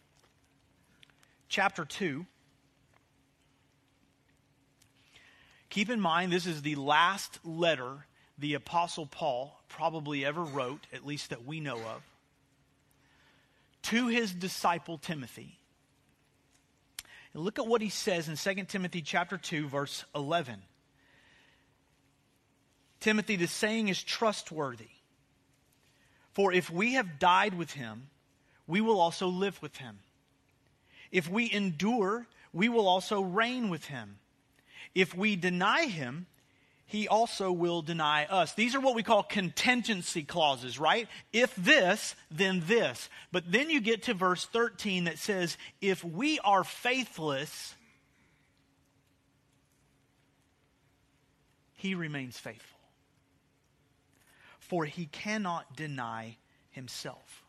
chapter 1.47 1.85
2. 1.85 2.25
Keep 5.69 5.89
in 5.89 5.99
mind, 5.99 6.31
this 6.31 6.45
is 6.45 6.61
the 6.63 6.75
last 6.75 7.39
letter 7.45 8.05
the 8.39 8.53
Apostle 8.53 9.05
Paul 9.05 9.59
probably 9.67 10.25
ever 10.25 10.41
wrote, 10.41 10.87
at 10.93 11.05
least 11.05 11.29
that 11.31 11.45
we 11.45 11.59
know 11.59 11.77
of, 11.77 12.01
to 13.83 14.07
his 14.07 14.33
disciple 14.33 14.97
Timothy. 14.97 15.57
And 17.33 17.43
look 17.43 17.59
at 17.59 17.67
what 17.67 17.81
he 17.81 17.89
says 17.89 18.27
in 18.27 18.35
2 18.35 18.63
Timothy 18.65 19.01
chapter 19.01 19.37
2 19.37 19.67
verse 19.67 20.05
11. 20.15 20.61
Timothy, 22.99 23.35
the 23.35 23.47
saying 23.47 23.87
is 23.87 24.03
trustworthy. 24.03 24.89
For 26.33 26.51
if 26.51 26.69
we 26.69 26.93
have 26.93 27.19
died 27.19 27.53
with 27.53 27.71
him, 27.71 28.09
we 28.67 28.81
will 28.81 28.99
also 28.99 29.27
live 29.27 29.61
with 29.61 29.77
him. 29.77 29.99
If 31.11 31.29
we 31.29 31.51
endure, 31.51 32.27
we 32.53 32.69
will 32.69 32.87
also 32.87 33.21
reign 33.21 33.69
with 33.69 33.85
him. 33.85 34.19
If 34.93 35.15
we 35.15 35.35
deny 35.35 35.85
him, 35.85 36.27
he 36.89 37.07
also 37.07 37.51
will 37.51 37.83
deny 37.83 38.25
us. 38.25 38.53
These 38.53 38.73
are 38.73 38.79
what 38.79 38.95
we 38.95 39.03
call 39.03 39.21
contingency 39.21 40.23
clauses, 40.23 40.79
right? 40.79 41.07
If 41.31 41.55
this, 41.55 42.15
then 42.31 42.63
this. 42.65 43.09
But 43.31 43.51
then 43.51 43.69
you 43.69 43.79
get 43.79 44.03
to 44.03 44.15
verse 44.15 44.45
13 44.45 45.03
that 45.03 45.19
says, 45.19 45.55
if 45.81 46.03
we 46.03 46.39
are 46.39 46.63
faithless, 46.63 47.75
he 51.75 51.93
remains 51.93 52.39
faithful. 52.39 52.79
For 54.57 54.85
he 54.85 55.05
cannot 55.05 55.75
deny 55.75 56.37
himself. 56.71 57.43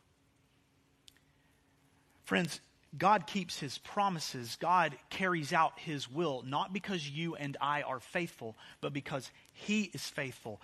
Friends, 2.25 2.61
God 2.99 3.27
keeps 3.27 3.59
his 3.59 3.79
promises. 3.79 4.57
God 4.61 4.97
carries 5.11 5.53
out 5.53 5.79
his 5.79 6.11
will, 6.11 6.43
not 6.45 6.73
because 6.73 7.09
you 7.09 7.37
and 7.37 7.57
I 7.61 7.83
are 7.83 8.01
faithful, 8.01 8.57
but 8.81 8.93
because 8.93 9.31
he 9.53 9.91
is 9.95 10.03
faithful. 10.03 10.61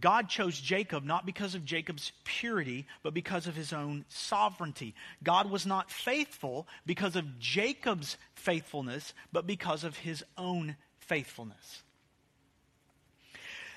God 0.00 0.28
chose 0.28 0.60
Jacob 0.60 1.04
not 1.04 1.24
because 1.24 1.54
of 1.54 1.64
Jacob's 1.64 2.12
purity, 2.24 2.86
but 3.02 3.14
because 3.14 3.46
of 3.46 3.54
his 3.54 3.72
own 3.72 4.04
sovereignty. 4.08 4.94
God 5.22 5.50
was 5.50 5.66
not 5.66 5.90
faithful 5.90 6.66
because 6.84 7.14
of 7.14 7.38
Jacob's 7.38 8.16
faithfulness, 8.34 9.14
but 9.32 9.46
because 9.46 9.84
of 9.84 9.98
his 9.98 10.24
own 10.36 10.76
faithfulness. 10.98 11.82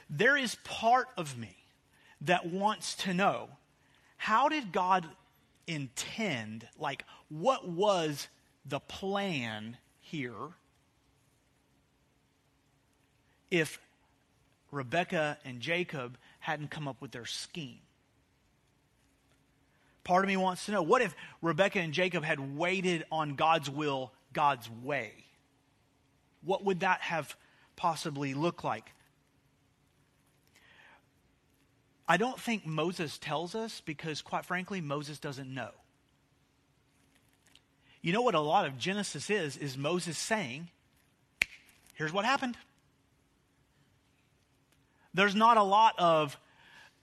There 0.09 0.35
is 0.35 0.55
part 0.63 1.07
of 1.17 1.37
me 1.37 1.55
that 2.21 2.47
wants 2.47 2.95
to 2.95 3.13
know 3.13 3.49
how 4.17 4.49
did 4.49 4.71
God 4.71 5.07
intend, 5.67 6.67
like, 6.77 7.05
what 7.29 7.67
was 7.67 8.27
the 8.65 8.79
plan 8.79 9.77
here 9.99 10.35
if 13.49 13.79
Rebecca 14.71 15.37
and 15.43 15.59
Jacob 15.59 16.17
hadn't 16.39 16.71
come 16.71 16.87
up 16.87 17.01
with 17.01 17.11
their 17.11 17.25
scheme? 17.25 17.79
Part 20.03 20.23
of 20.23 20.27
me 20.27 20.37
wants 20.37 20.65
to 20.65 20.71
know 20.71 20.81
what 20.81 21.01
if 21.01 21.15
Rebecca 21.41 21.79
and 21.79 21.93
Jacob 21.93 22.23
had 22.23 22.57
waited 22.57 23.05
on 23.11 23.35
God's 23.35 23.69
will, 23.69 24.11
God's 24.33 24.69
way? 24.69 25.11
What 26.43 26.65
would 26.65 26.79
that 26.79 27.01
have 27.01 27.35
possibly 27.75 28.33
looked 28.33 28.63
like? 28.63 28.91
I 32.11 32.17
don't 32.17 32.37
think 32.37 32.65
Moses 32.65 33.17
tells 33.17 33.55
us 33.55 33.81
because, 33.85 34.21
quite 34.21 34.43
frankly, 34.43 34.81
Moses 34.81 35.17
doesn't 35.17 35.47
know. 35.47 35.69
You 38.01 38.11
know 38.11 38.21
what 38.21 38.35
a 38.35 38.41
lot 38.41 38.65
of 38.65 38.77
Genesis 38.77 39.29
is? 39.29 39.55
Is 39.55 39.77
Moses 39.77 40.17
saying, 40.17 40.67
here's 41.93 42.11
what 42.11 42.25
happened. 42.25 42.57
There's 45.13 45.35
not 45.35 45.55
a 45.55 45.63
lot 45.63 45.95
of, 45.97 46.37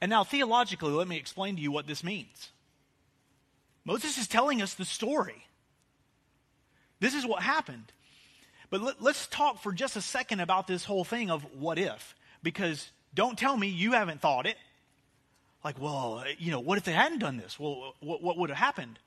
and 0.02 0.10
now 0.10 0.24
theologically, 0.24 0.92
let 0.92 1.08
me 1.08 1.16
explain 1.16 1.56
to 1.56 1.62
you 1.62 1.72
what 1.72 1.86
this 1.86 2.04
means. 2.04 2.50
Moses 3.86 4.18
is 4.18 4.28
telling 4.28 4.60
us 4.60 4.74
the 4.74 4.84
story. 4.84 5.46
This 7.00 7.14
is 7.14 7.24
what 7.24 7.42
happened. 7.42 7.94
But 8.68 8.82
let, 8.82 9.00
us 9.00 9.26
talk 9.30 9.62
for 9.62 9.72
just 9.72 9.96
a 9.96 10.02
second 10.02 10.40
about 10.40 10.66
this 10.66 10.84
whole 10.84 11.04
thing 11.04 11.30
of 11.30 11.46
what 11.58 11.78
if. 11.78 12.14
Because 12.42 12.90
don't 13.14 13.38
tell 13.38 13.56
me 13.56 13.68
you 13.68 13.92
haven't 13.92 14.20
thought 14.20 14.44
it. 14.44 14.58
Like, 15.64 15.80
well, 15.80 16.24
you 16.38 16.50
know, 16.50 16.60
what 16.60 16.78
if 16.78 16.84
they 16.84 16.92
hadn't 16.92 17.18
done 17.18 17.36
this? 17.36 17.58
Well, 17.58 17.94
what, 18.00 18.22
what 18.22 18.38
would 18.38 18.50
have 18.50 18.58
happened? 18.58 18.98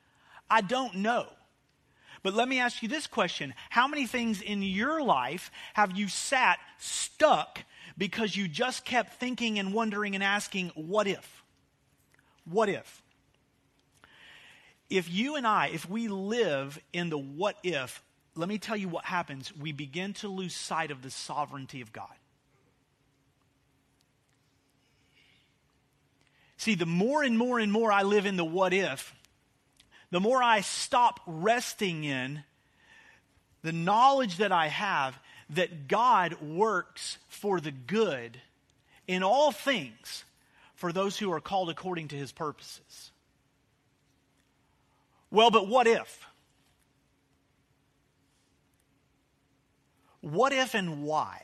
I 0.50 0.62
don't 0.62 0.96
know. 0.96 1.28
But 2.24 2.34
let 2.34 2.48
me 2.48 2.60
ask 2.60 2.84
you 2.84 2.90
this 2.90 3.08
question 3.08 3.54
How 3.70 3.88
many 3.88 4.06
things 4.06 4.42
in 4.42 4.62
your 4.62 5.02
life 5.02 5.52
have 5.74 5.98
you 5.98 6.08
sat 6.08 6.60
stuck 6.78 7.60
because 7.98 8.36
you 8.36 8.48
just 8.48 8.86
kept 8.86 9.20
thinking 9.20 9.60
and 9.60 9.74
wondering 9.74 10.16
and 10.16 10.24
asking, 10.24 10.72
what 10.76 11.08
if? 11.08 11.44
What 12.46 12.70
if? 12.70 13.02
If 14.90 15.10
you 15.10 15.36
and 15.36 15.48
I, 15.48 15.68
if 15.68 15.90
we 15.90 16.08
live 16.08 16.80
in 16.92 17.10
the 17.10 17.18
what 17.18 17.58
if, 17.64 18.04
let 18.36 18.50
me 18.50 18.58
tell 18.58 18.76
you 18.76 18.90
what 18.90 19.06
happens. 19.06 19.56
We 19.56 19.72
begin 19.72 20.14
to 20.16 20.28
lose 20.28 20.56
sight 20.56 20.92
of 20.92 21.02
the 21.02 21.12
sovereignty 21.12 21.82
of 21.82 21.94
God. 21.94 22.10
See, 26.62 26.76
the 26.76 26.86
more 26.86 27.24
and 27.24 27.40
more 27.40 27.58
and 27.58 27.72
more 27.72 27.92
I 27.92 28.04
live 28.04 28.28
in 28.28 28.36
the 28.36 28.46
what 28.46 28.72
if, 28.72 29.16
the 30.12 30.20
more 30.20 30.44
I 30.44 30.62
stop 30.62 31.20
resting 31.26 32.04
in 32.04 32.44
the 33.64 33.72
knowledge 33.72 34.38
that 34.38 34.52
I 34.52 34.68
have 34.68 35.18
that 35.50 35.88
God 35.88 36.40
works 36.40 37.18
for 37.30 37.60
the 37.60 37.72
good 37.72 38.40
in 39.08 39.24
all 39.24 39.52
things 39.52 40.24
for 40.76 40.92
those 40.92 41.18
who 41.18 41.32
are 41.32 41.42
called 41.42 41.72
according 41.72 42.10
to 42.10 42.16
his 42.16 42.32
purposes. 42.32 43.10
Well, 45.32 45.50
but 45.50 45.68
what 45.68 45.88
if? 45.88 46.28
What 50.20 50.54
if 50.54 50.76
and 50.76 51.02
why? 51.02 51.42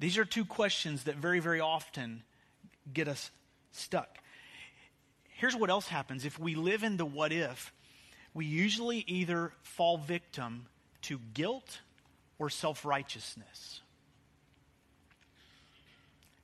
These 0.00 0.18
are 0.18 0.24
two 0.24 0.44
questions 0.44 1.04
that 1.04 1.14
very, 1.14 1.38
very 1.38 1.60
often 1.60 2.24
get 2.92 3.06
us 3.06 3.30
stuck. 3.76 4.18
Here's 5.28 5.54
what 5.56 5.70
else 5.70 5.88
happens 5.88 6.24
if 6.24 6.38
we 6.38 6.54
live 6.54 6.82
in 6.82 6.96
the 6.96 7.04
what 7.04 7.32
if, 7.32 7.72
we 8.34 8.46
usually 8.46 9.04
either 9.06 9.52
fall 9.62 9.98
victim 9.98 10.66
to 11.02 11.20
guilt 11.34 11.80
or 12.38 12.50
self 12.50 12.84
righteousness. 12.84 13.80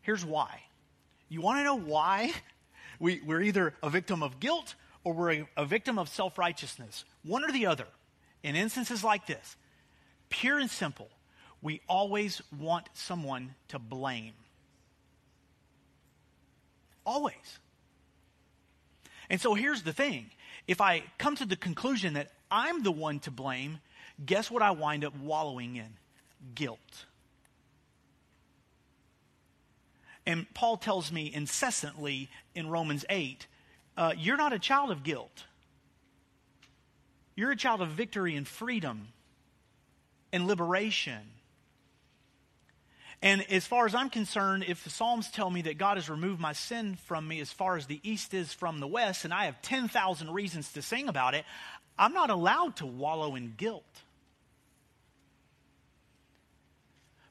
Here's 0.02 0.24
why. 0.24 0.62
You 1.28 1.40
want 1.40 1.60
to 1.60 1.64
know 1.64 1.78
why? 1.78 2.32
We, 2.98 3.20
we're 3.24 3.42
either 3.42 3.74
a 3.82 3.90
victim 3.90 4.22
of 4.22 4.38
guilt 4.38 4.74
or 5.02 5.12
we're 5.12 5.32
a, 5.32 5.48
a 5.56 5.64
victim 5.64 5.98
of 5.98 6.08
self 6.08 6.38
righteousness. 6.38 7.04
One 7.24 7.44
or 7.44 7.50
the 7.50 7.66
other. 7.66 7.86
In 8.42 8.56
instances 8.56 9.04
like 9.04 9.26
this, 9.26 9.56
pure 10.28 10.58
and 10.58 10.70
simple, 10.70 11.08
we 11.60 11.80
always 11.88 12.42
want 12.58 12.88
someone 12.92 13.54
to 13.68 13.78
blame. 13.78 14.34
Always. 17.04 17.58
And 19.30 19.40
so 19.40 19.54
here's 19.54 19.82
the 19.82 19.92
thing 19.92 20.30
if 20.66 20.80
I 20.80 21.02
come 21.18 21.36
to 21.36 21.46
the 21.46 21.56
conclusion 21.56 22.14
that 22.14 22.30
I'm 22.50 22.82
the 22.82 22.92
one 22.92 23.18
to 23.20 23.30
blame, 23.30 23.80
guess 24.24 24.50
what 24.50 24.62
I 24.62 24.72
wind 24.72 25.04
up 25.04 25.16
wallowing 25.18 25.76
in? 25.76 25.94
Guilt. 26.54 27.06
And 30.24 30.46
Paul 30.54 30.76
tells 30.76 31.10
me 31.10 31.32
incessantly 31.32 32.30
in 32.54 32.68
Romans 32.68 33.04
8 33.10 33.46
uh, 33.96 34.14
you're 34.16 34.36
not 34.36 34.52
a 34.52 34.58
child 34.58 34.90
of 34.90 35.02
guilt. 35.02 35.44
You're 37.34 37.50
a 37.50 37.56
child 37.56 37.82
of 37.82 37.88
victory 37.90 38.36
and 38.36 38.46
freedom 38.46 39.08
and 40.32 40.46
liberation 40.46 41.20
and 43.22 43.48
as 43.52 43.64
far 43.64 43.86
as 43.86 43.94
I'm 43.94 44.10
concerned, 44.10 44.64
if 44.66 44.82
the 44.82 44.90
Psalms 44.90 45.30
tell 45.30 45.48
me 45.48 45.62
that 45.62 45.78
God 45.78 45.96
has 45.96 46.10
removed 46.10 46.40
my 46.40 46.52
sin 46.52 46.96
from 47.06 47.26
me 47.28 47.40
as 47.40 47.52
far 47.52 47.76
as 47.76 47.86
the 47.86 48.00
east 48.02 48.34
is 48.34 48.52
from 48.52 48.80
the 48.80 48.88
west, 48.88 49.24
and 49.24 49.32
I 49.32 49.44
have 49.44 49.62
10,000 49.62 50.30
reasons 50.30 50.72
to 50.72 50.82
sing 50.82 51.08
about 51.08 51.34
it, 51.34 51.44
I'm 51.96 52.12
not 52.12 52.30
allowed 52.30 52.76
to 52.76 52.86
wallow 52.86 53.36
in 53.36 53.54
guilt. 53.56 53.84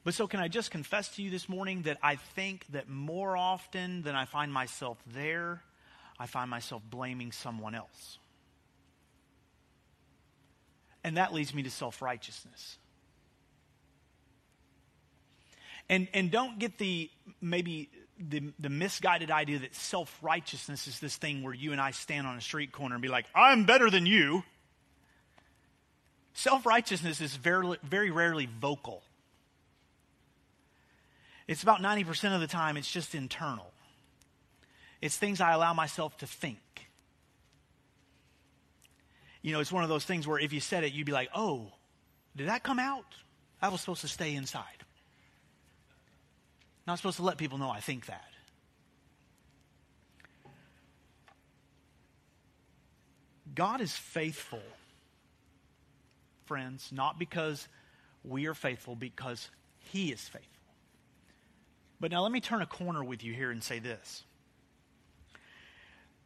But 0.02 0.14
so, 0.14 0.26
can 0.26 0.40
I 0.40 0.48
just 0.48 0.70
confess 0.70 1.08
to 1.16 1.22
you 1.22 1.30
this 1.30 1.48
morning 1.48 1.82
that 1.82 1.98
I 2.02 2.16
think 2.16 2.66
that 2.70 2.88
more 2.88 3.36
often 3.36 4.02
than 4.02 4.16
I 4.16 4.24
find 4.24 4.52
myself 4.52 4.98
there, 5.06 5.62
I 6.18 6.26
find 6.26 6.50
myself 6.50 6.82
blaming 6.88 7.32
someone 7.32 7.74
else. 7.74 8.18
And 11.04 11.18
that 11.18 11.32
leads 11.32 11.54
me 11.54 11.62
to 11.64 11.70
self 11.70 12.00
righteousness. 12.00 12.78
And, 15.92 16.08
and 16.14 16.30
don't 16.30 16.58
get 16.58 16.78
the 16.78 17.10
maybe 17.42 17.90
the, 18.18 18.42
the 18.58 18.70
misguided 18.70 19.30
idea 19.30 19.58
that 19.58 19.74
self 19.74 20.18
righteousness 20.22 20.86
is 20.86 20.98
this 21.00 21.16
thing 21.16 21.42
where 21.42 21.52
you 21.52 21.72
and 21.72 21.80
I 21.82 21.90
stand 21.90 22.26
on 22.26 22.34
a 22.34 22.40
street 22.40 22.72
corner 22.72 22.94
and 22.94 23.02
be 23.02 23.08
like, 23.08 23.26
I'm 23.34 23.64
better 23.66 23.90
than 23.90 24.06
you. 24.06 24.42
Self 26.32 26.64
righteousness 26.64 27.20
is 27.20 27.36
very, 27.36 27.76
very 27.82 28.10
rarely 28.10 28.48
vocal. 28.58 29.02
It's 31.46 31.62
about 31.62 31.82
90% 31.82 32.34
of 32.34 32.40
the 32.40 32.46
time, 32.46 32.78
it's 32.78 32.90
just 32.90 33.14
internal. 33.14 33.70
It's 35.02 35.18
things 35.18 35.42
I 35.42 35.52
allow 35.52 35.74
myself 35.74 36.16
to 36.18 36.26
think. 36.26 36.58
You 39.42 39.52
know, 39.52 39.60
it's 39.60 39.72
one 39.72 39.82
of 39.82 39.90
those 39.90 40.06
things 40.06 40.26
where 40.26 40.38
if 40.38 40.54
you 40.54 40.60
said 40.60 40.84
it, 40.84 40.94
you'd 40.94 41.04
be 41.04 41.12
like, 41.12 41.28
oh, 41.34 41.66
did 42.34 42.48
that 42.48 42.62
come 42.62 42.78
out? 42.78 43.14
I 43.60 43.68
was 43.68 43.80
supposed 43.80 44.00
to 44.00 44.08
stay 44.08 44.34
inside. 44.34 44.81
Not 46.86 46.98
supposed 46.98 47.16
to 47.16 47.22
let 47.22 47.38
people 47.38 47.58
know 47.58 47.70
I 47.70 47.80
think 47.80 48.06
that. 48.06 48.24
God 53.54 53.80
is 53.80 53.92
faithful, 53.94 54.62
friends, 56.46 56.88
not 56.90 57.18
because 57.18 57.68
we 58.24 58.46
are 58.46 58.54
faithful, 58.54 58.94
because 58.96 59.50
He 59.78 60.10
is 60.10 60.20
faithful. 60.20 60.48
But 62.00 62.10
now 62.10 62.22
let 62.22 62.32
me 62.32 62.40
turn 62.40 62.62
a 62.62 62.66
corner 62.66 63.04
with 63.04 63.22
you 63.22 63.32
here 63.32 63.50
and 63.50 63.62
say 63.62 63.78
this 63.78 64.24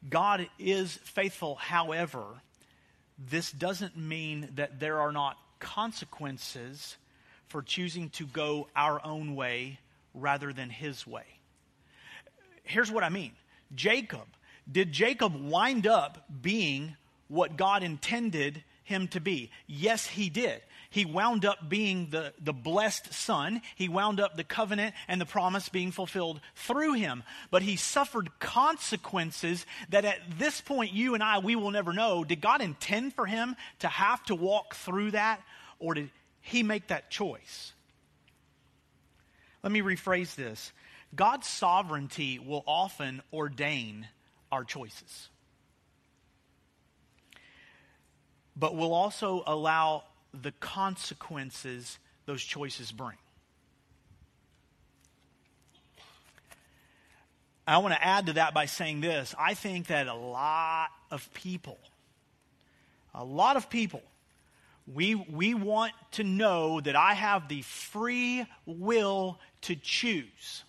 God 0.08 0.48
is 0.58 0.92
faithful, 0.92 1.56
however, 1.56 2.24
this 3.18 3.50
doesn't 3.50 3.96
mean 3.96 4.48
that 4.54 4.78
there 4.78 5.00
are 5.00 5.12
not 5.12 5.36
consequences 5.58 6.96
for 7.48 7.62
choosing 7.62 8.10
to 8.10 8.26
go 8.26 8.68
our 8.76 9.04
own 9.04 9.34
way 9.34 9.78
rather 10.16 10.52
than 10.52 10.70
his 10.70 11.06
way. 11.06 11.24
Here's 12.64 12.90
what 12.90 13.04
I 13.04 13.08
mean 13.08 13.32
Jacob, 13.74 14.26
did 14.70 14.92
Jacob 14.92 15.34
wind 15.40 15.86
up 15.86 16.24
being 16.42 16.96
what 17.28 17.56
God 17.56 17.82
intended 17.82 18.64
him 18.84 19.08
to 19.08 19.20
be? 19.20 19.50
Yes, 19.66 20.06
he 20.06 20.30
did. 20.30 20.62
He 20.90 21.04
wound 21.04 21.44
up 21.44 21.68
being 21.68 22.08
the, 22.10 22.32
the 22.42 22.52
blessed 22.52 23.12
son. 23.12 23.60
He 23.74 23.88
wound 23.88 24.20
up 24.20 24.36
the 24.36 24.44
covenant 24.44 24.94
and 25.08 25.20
the 25.20 25.26
promise 25.26 25.68
being 25.68 25.90
fulfilled 25.90 26.40
through 26.54 26.94
him. 26.94 27.22
But 27.50 27.62
he 27.62 27.76
suffered 27.76 28.30
consequences 28.38 29.66
that 29.90 30.04
at 30.04 30.20
this 30.38 30.60
point, 30.60 30.92
you 30.92 31.14
and 31.14 31.22
I, 31.22 31.38
we 31.38 31.56
will 31.56 31.70
never 31.70 31.92
know. 31.92 32.24
Did 32.24 32.40
God 32.40 32.62
intend 32.62 33.14
for 33.14 33.26
him 33.26 33.56
to 33.80 33.88
have 33.88 34.24
to 34.24 34.34
walk 34.34 34.74
through 34.74 35.10
that, 35.10 35.42
or 35.78 35.94
did 35.94 36.10
he 36.40 36.62
make 36.62 36.86
that 36.88 37.10
choice? 37.10 37.72
Let 39.66 39.72
me 39.72 39.80
rephrase 39.80 40.36
this 40.36 40.72
God's 41.16 41.48
sovereignty 41.48 42.38
will 42.38 42.62
often 42.68 43.20
ordain 43.32 44.06
our 44.52 44.62
choices, 44.62 45.28
but 48.54 48.76
will 48.76 48.94
also 48.94 49.42
allow 49.44 50.04
the 50.32 50.52
consequences 50.60 51.98
those 52.26 52.44
choices 52.44 52.92
bring. 52.92 53.16
I 57.66 57.78
want 57.78 57.92
to 57.94 58.04
add 58.04 58.26
to 58.26 58.34
that 58.34 58.54
by 58.54 58.66
saying 58.66 59.00
this. 59.00 59.34
I 59.36 59.54
think 59.54 59.88
that 59.88 60.06
a 60.06 60.14
lot 60.14 60.90
of 61.10 61.28
people, 61.34 61.80
a 63.12 63.24
lot 63.24 63.56
of 63.56 63.68
people, 63.68 64.02
we, 64.92 65.14
we 65.14 65.54
want 65.54 65.92
to 66.12 66.24
know 66.24 66.80
that 66.80 66.96
I 66.96 67.14
have 67.14 67.48
the 67.48 67.62
free 67.62 68.46
will 68.64 69.38
to 69.62 69.74
choose. 69.74 70.64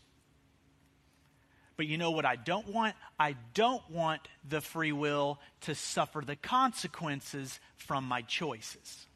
But 1.75 1.85
you 1.85 1.97
know 1.97 2.11
what 2.11 2.25
I 2.25 2.35
don't 2.35 2.67
want? 2.69 2.95
I 3.19 3.35
don't 3.53 3.87
want 3.91 4.21
the 4.47 4.61
free 4.61 4.91
will 4.91 5.39
to 5.61 5.75
suffer 5.75 6.23
the 6.25 6.35
consequences 6.35 7.59
from 7.75 8.05
my 8.05 8.23
choices. 8.23 9.07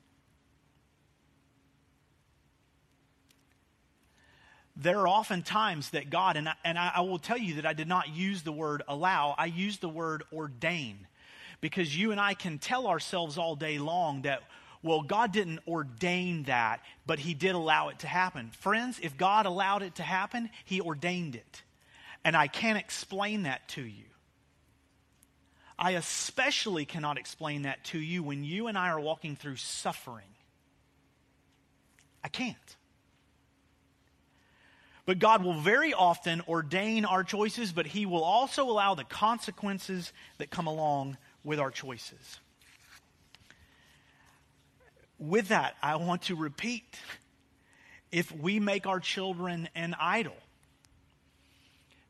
there 4.82 5.00
are 5.00 5.08
often 5.08 5.44
times 5.44 5.92
that 5.92 6.10
God, 6.10 6.38
and 6.38 6.50
I, 6.50 6.54
and 6.64 6.78
I, 6.78 7.02
will 7.02 7.20
tell 7.20 7.38
you 7.38 7.56
that 7.56 7.66
I 7.66 7.74
did 7.74 7.88
not 7.88 8.10
use 8.10 8.42
the 8.42 8.52
word 8.52 8.82
allow, 8.88 9.36
I 9.38 9.46
used 9.46 9.82
the 9.82 9.90
word 9.90 10.24
ordain. 10.34 11.08
Because 11.60 11.96
you 11.96 12.12
and 12.12 12.20
I 12.20 12.34
can 12.34 12.58
tell 12.58 12.88
ourselves 12.88 13.38
all 13.38 13.56
day 13.56 13.78
long 13.78 14.24
that, 14.24 14.42
well, 14.84 15.02
God 15.02 15.32
didn't 15.32 15.60
ordain 15.67 16.44
that, 16.44 16.82
but 17.06 17.20
He 17.20 17.34
did 17.34 17.54
allow 17.54 17.89
it 17.89 18.00
to 18.00 18.08
happen. 18.08 18.52
Friends, 18.60 19.00
if 19.02 19.17
God 19.17 19.46
allowed 19.46 19.84
it 19.84 19.96
to 19.96 20.04
happen, 20.04 20.50
He 20.65 20.82
ordained 20.82 21.36
it. 21.36 21.62
And 22.24 22.36
I 22.36 22.48
can't 22.48 22.78
explain 22.78 23.44
that 23.44 23.67
to 23.70 23.82
you. 23.82 24.06
I 25.78 25.91
especially 25.91 26.86
cannot 26.86 27.17
explain 27.17 27.63
that 27.63 27.84
to 27.86 28.00
you 28.00 28.22
when 28.22 28.44
you 28.44 28.67
and 28.67 28.78
I 28.78 28.89
are 28.89 29.00
walking 29.00 29.36
through 29.36 29.56
suffering. 29.56 30.28
I 32.24 32.28
can't. 32.28 32.58
But 35.06 35.20
God 35.20 35.44
will 35.44 35.60
very 35.60 35.94
often 35.94 36.41
ordain 36.48 37.06
our 37.06 37.24
choices, 37.24 37.72
but 37.72 37.88
He 37.88 38.06
will 38.06 38.24
also 38.24 38.70
allow 38.70 38.94
the 38.94 39.04
consequences 39.04 40.13
that 40.38 40.52
come 40.52 40.67
along 40.67 41.17
with 41.44 41.60
our 41.60 41.72
choices. 41.72 42.39
With 45.22 45.50
that, 45.50 45.76
I 45.84 45.98
want 45.98 46.24
to 46.24 46.36
repeat 46.36 46.84
if 48.12 48.32
we 48.36 48.60
make 48.60 48.88
our 48.88 49.00
children 49.00 49.70
an 49.76 49.96
idol, 50.00 50.36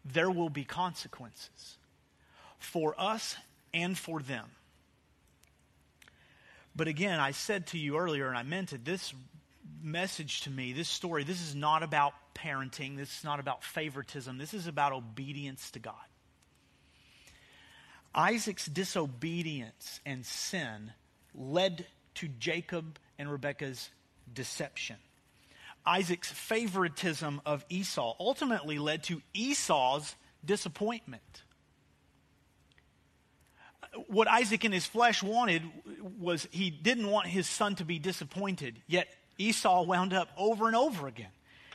there 0.06 0.32
will 0.32 0.50
be 0.50 0.64
consequences 0.64 1.78
for 2.58 2.96
us 2.98 3.36
and 3.74 3.98
for 3.98 4.22
them. 4.22 4.46
But 6.74 6.88
again, 6.88 7.20
I 7.20 7.32
said 7.32 7.68
to 7.68 7.78
you 7.78 7.98
earlier, 7.98 8.30
and 8.30 8.38
I 8.38 8.44
meant 8.44 8.72
it, 8.72 8.86
this 8.86 9.14
message 9.84 10.42
to 10.42 10.50
me, 10.50 10.72
this 10.72 10.88
story, 10.88 11.26
this 11.26 11.42
is 11.42 11.54
not 11.54 11.84
about 11.84 12.14
parenting. 12.34 12.96
This 12.96 13.18
is 13.18 13.24
not 13.26 13.42
about 13.42 13.62
favoritism. 13.62 14.38
This 14.38 14.54
is 14.54 14.68
about 14.68 14.94
obedience 14.94 15.70
to 15.72 15.80
God. 15.80 15.96
Isaac's 18.16 18.66
disobedience 18.66 20.00
and 20.06 20.26
sin 20.26 20.94
led 21.36 21.86
to 22.16 22.28
Jacob 22.28 22.98
and 23.18 23.32
Rebekah's 23.32 23.90
deception. 24.34 24.98
Isaac's 25.86 26.32
favoritism 26.32 27.42
of 27.46 27.66
Esau 27.70 28.16
ultimately 28.20 28.78
led 28.78 29.04
to 29.04 29.22
Esau's 29.34 30.16
disappointment. 30.46 31.44
What 34.08 34.28
Isaac 34.28 34.64
in 34.64 34.72
his 34.72 34.86
flesh 34.86 35.22
wanted 35.24 35.64
was 36.20 36.48
he 36.52 36.70
didn't 36.70 37.10
want 37.10 37.28
his 37.28 37.48
son 37.48 37.76
to 37.76 37.86
be 37.86 38.00
disappointed, 38.00 38.82
yet 38.88 39.08
Esau 39.38 39.84
wound 39.84 40.14
up 40.14 40.30
over 40.38 40.68
and 40.68 40.76
over 40.76 41.08
again 41.08 41.32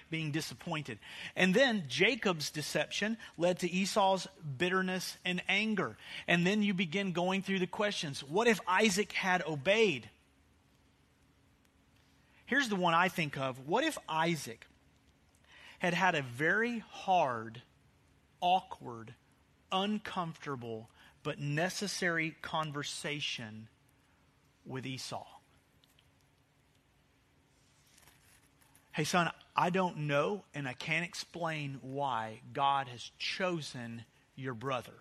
being 0.09 0.31
disappointed. 0.31 0.99
And 1.35 1.53
then 1.53 1.85
Jacob's 1.89 2.51
deception 2.51 3.17
led 3.37 3.59
to 3.61 3.71
Esau's 3.71 4.29
bitterness 4.57 5.17
and 5.25 5.43
anger. 5.49 5.97
And 6.29 6.47
then 6.47 6.63
you 6.63 6.75
begin 6.75 7.13
going 7.13 7.43
through 7.43 7.59
the 7.59 7.67
questions 7.67 8.21
what 8.21 8.47
if 8.47 8.61
Isaac 8.69 9.13
had 9.13 9.45
obeyed? 9.47 10.09
Here's 12.47 12.69
the 12.69 12.77
one 12.77 12.95
I 12.95 13.09
think 13.09 13.37
of. 13.37 13.67
What 13.67 13.85
if 13.85 13.99
Isaac 14.09 14.67
had 15.81 15.95
had 15.95 16.15
a 16.15 16.23
very 16.23 16.79
hard, 16.79 17.61
awkward, 18.41 19.15
uncomfortable, 19.71 20.89
but 21.23 21.41
necessary 21.41 22.37
conversation 22.43 23.69
with 24.65 24.87
Esau? 24.87 25.27
Hey, 28.93 29.05
son, 29.05 29.31
I 29.55 29.71
don't 29.71 29.99
know 29.99 30.45
and 30.55 30.67
I 30.67 30.73
can't 30.73 31.05
explain 31.05 31.79
why 31.83 32.41
God 32.53 32.89
has 32.89 33.11
chosen 33.19 34.05
your 34.37 34.55
brother. 34.55 34.95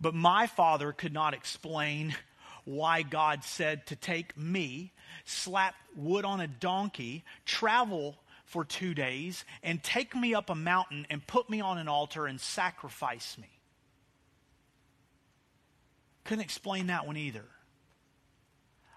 But 0.00 0.14
my 0.14 0.48
father 0.48 0.92
could 0.92 1.12
not 1.12 1.32
explain 1.32 2.16
why 2.64 3.02
God 3.02 3.44
said 3.44 3.86
to 3.86 3.96
take 3.96 4.36
me, 4.36 4.92
slap 5.24 5.74
wood 5.96 6.24
on 6.24 6.40
a 6.40 6.46
donkey, 6.46 7.24
travel 7.44 8.16
for 8.44 8.64
two 8.64 8.94
days, 8.94 9.44
and 9.62 9.82
take 9.82 10.14
me 10.14 10.34
up 10.34 10.50
a 10.50 10.54
mountain 10.54 11.06
and 11.10 11.26
put 11.26 11.48
me 11.48 11.60
on 11.60 11.78
an 11.78 11.88
altar 11.88 12.26
and 12.26 12.40
sacrifice 12.40 13.36
me. 13.38 13.48
Couldn't 16.24 16.44
explain 16.44 16.86
that 16.88 17.06
one 17.06 17.16
either. 17.16 17.44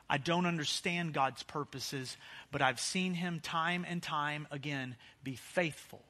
I 0.10 0.17
don't 0.19 0.45
understand 0.45 1.13
God's 1.13 1.41
purposes, 1.41 2.15
but 2.51 2.62
I've 2.62 2.80
seen 2.80 3.15
him 3.15 3.39
time 3.39 3.86
and 3.89 4.04
time 4.04 4.47
again 4.51 4.95
be 5.23 5.36
faithful. 5.36 6.04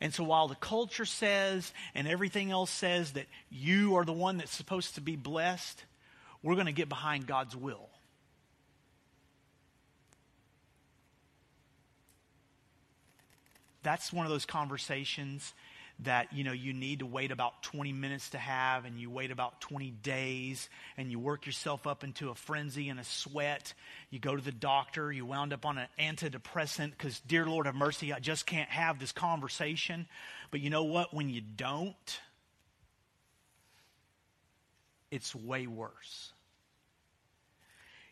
And 0.00 0.14
so 0.14 0.22
while 0.24 0.48
the 0.48 0.54
culture 0.54 1.04
says 1.04 1.72
and 1.94 2.06
everything 2.06 2.50
else 2.50 2.70
says 2.70 3.12
that 3.12 3.26
you 3.50 3.96
are 3.96 4.04
the 4.04 4.12
one 4.12 4.38
that's 4.38 4.54
supposed 4.54 4.94
to 4.94 5.00
be 5.00 5.16
blessed, 5.16 5.84
we're 6.42 6.54
going 6.54 6.66
to 6.66 6.72
get 6.72 6.88
behind 6.88 7.26
God's 7.26 7.56
will. 7.56 7.88
That's 13.82 14.12
one 14.12 14.26
of 14.26 14.30
those 14.30 14.46
conversations 14.46 15.54
that 16.00 16.32
you 16.32 16.44
know 16.44 16.52
you 16.52 16.72
need 16.72 17.00
to 17.00 17.06
wait 17.06 17.32
about 17.32 17.62
20 17.64 17.92
minutes 17.92 18.30
to 18.30 18.38
have 18.38 18.84
and 18.84 19.00
you 19.00 19.10
wait 19.10 19.30
about 19.30 19.60
20 19.60 19.90
days 19.90 20.68
and 20.96 21.10
you 21.10 21.18
work 21.18 21.46
yourself 21.46 21.86
up 21.86 22.04
into 22.04 22.30
a 22.30 22.34
frenzy 22.34 22.88
and 22.88 23.00
a 23.00 23.04
sweat. 23.04 23.74
You 24.10 24.18
go 24.18 24.36
to 24.36 24.42
the 24.42 24.52
doctor 24.52 25.12
you 25.12 25.26
wound 25.26 25.52
up 25.52 25.66
on 25.66 25.78
an 25.78 25.88
antidepressant 25.98 26.92
because 26.92 27.20
dear 27.20 27.46
lord 27.46 27.66
have 27.66 27.74
mercy 27.74 28.12
i 28.12 28.18
just 28.18 28.46
can't 28.46 28.70
have 28.70 28.98
this 28.98 29.12
conversation. 29.12 30.06
But 30.50 30.60
you 30.60 30.70
know 30.70 30.84
what? 30.84 31.12
When 31.12 31.28
you 31.28 31.40
don't 31.40 32.20
it's 35.10 35.34
way 35.34 35.66
worse 35.66 36.32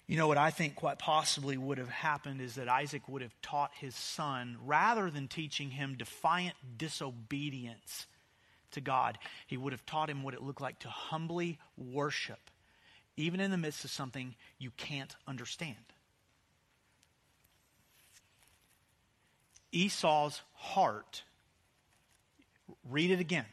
you 0.06 0.16
know 0.16 0.28
what 0.28 0.38
I 0.38 0.50
think 0.50 0.76
quite 0.76 0.98
possibly 0.98 1.56
would 1.56 1.78
have 1.78 1.88
happened 1.88 2.40
is 2.40 2.54
that 2.54 2.68
Isaac 2.68 3.08
would 3.08 3.22
have 3.22 3.34
taught 3.42 3.72
his 3.74 3.94
son, 3.94 4.56
rather 4.64 5.10
than 5.10 5.26
teaching 5.26 5.70
him 5.70 5.96
defiant 5.96 6.54
disobedience 6.78 8.06
to 8.72 8.80
God, 8.80 9.18
he 9.46 9.56
would 9.56 9.72
have 9.72 9.84
taught 9.84 10.08
him 10.08 10.22
what 10.22 10.34
it 10.34 10.42
looked 10.42 10.60
like 10.60 10.78
to 10.80 10.88
humbly 10.88 11.58
worship, 11.76 12.50
even 13.16 13.40
in 13.40 13.50
the 13.50 13.56
midst 13.56 13.84
of 13.84 13.90
something 13.90 14.34
you 14.58 14.70
can't 14.76 15.16
understand. 15.26 15.76
Esau's 19.72 20.40
heart, 20.54 21.24
read 22.88 23.10
it 23.10 23.20
again. 23.20 23.46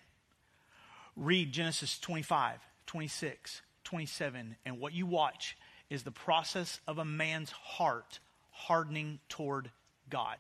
Read 1.16 1.52
Genesis 1.52 2.00
25, 2.00 2.60
26, 2.86 3.62
27, 3.84 4.56
and 4.66 4.80
what 4.80 4.94
you 4.94 5.06
watch 5.06 5.58
is 5.94 6.02
the 6.02 6.10
process 6.10 6.80
of 6.88 6.98
a 6.98 7.06
man's 7.06 7.52
heart 7.52 8.20
hardening 8.50 9.20
toward 9.30 9.70
God. 10.10 10.38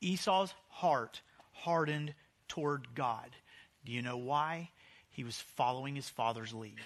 Esau's 0.00 0.54
heart 0.68 1.22
hardened 1.50 2.14
toward 2.46 2.94
God. 2.94 3.30
Do 3.84 3.90
you 3.90 4.00
know 4.00 4.16
why? 4.16 4.70
He 5.10 5.24
was 5.24 5.36
following 5.56 5.96
his 5.96 6.08
father's 6.08 6.54
lead. 6.54 6.76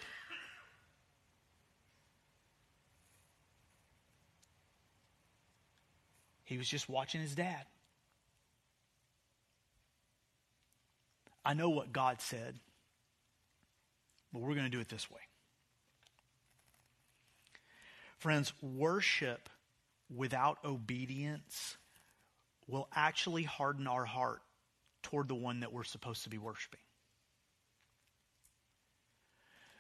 He 6.45 6.57
was 6.57 6.67
just 6.67 6.89
watching 6.89 7.21
his 7.21 7.35
dad. 7.35 7.67
I 11.45 11.53
know 11.53 11.69
what 11.69 11.93
God 11.93 12.23
said, 12.23 12.55
but 14.33 14.41
we're 14.41 14.55
going 14.55 14.65
to 14.65 14.71
do 14.71 14.81
it 14.81 14.89
this 14.89 15.11
way. 15.11 15.21
Friends, 18.23 18.53
worship 18.63 19.49
without 20.09 20.59
obedience 20.65 21.77
will 22.69 22.87
actually 22.95 23.43
harden 23.43 23.89
our 23.89 24.05
heart 24.05 24.43
toward 25.03 25.27
the 25.27 25.35
one 25.35 25.59
that 25.59 25.73
we're 25.73 25.83
supposed 25.83 26.23
to 26.23 26.31
be 26.31 26.39
worshiping. 26.39 26.79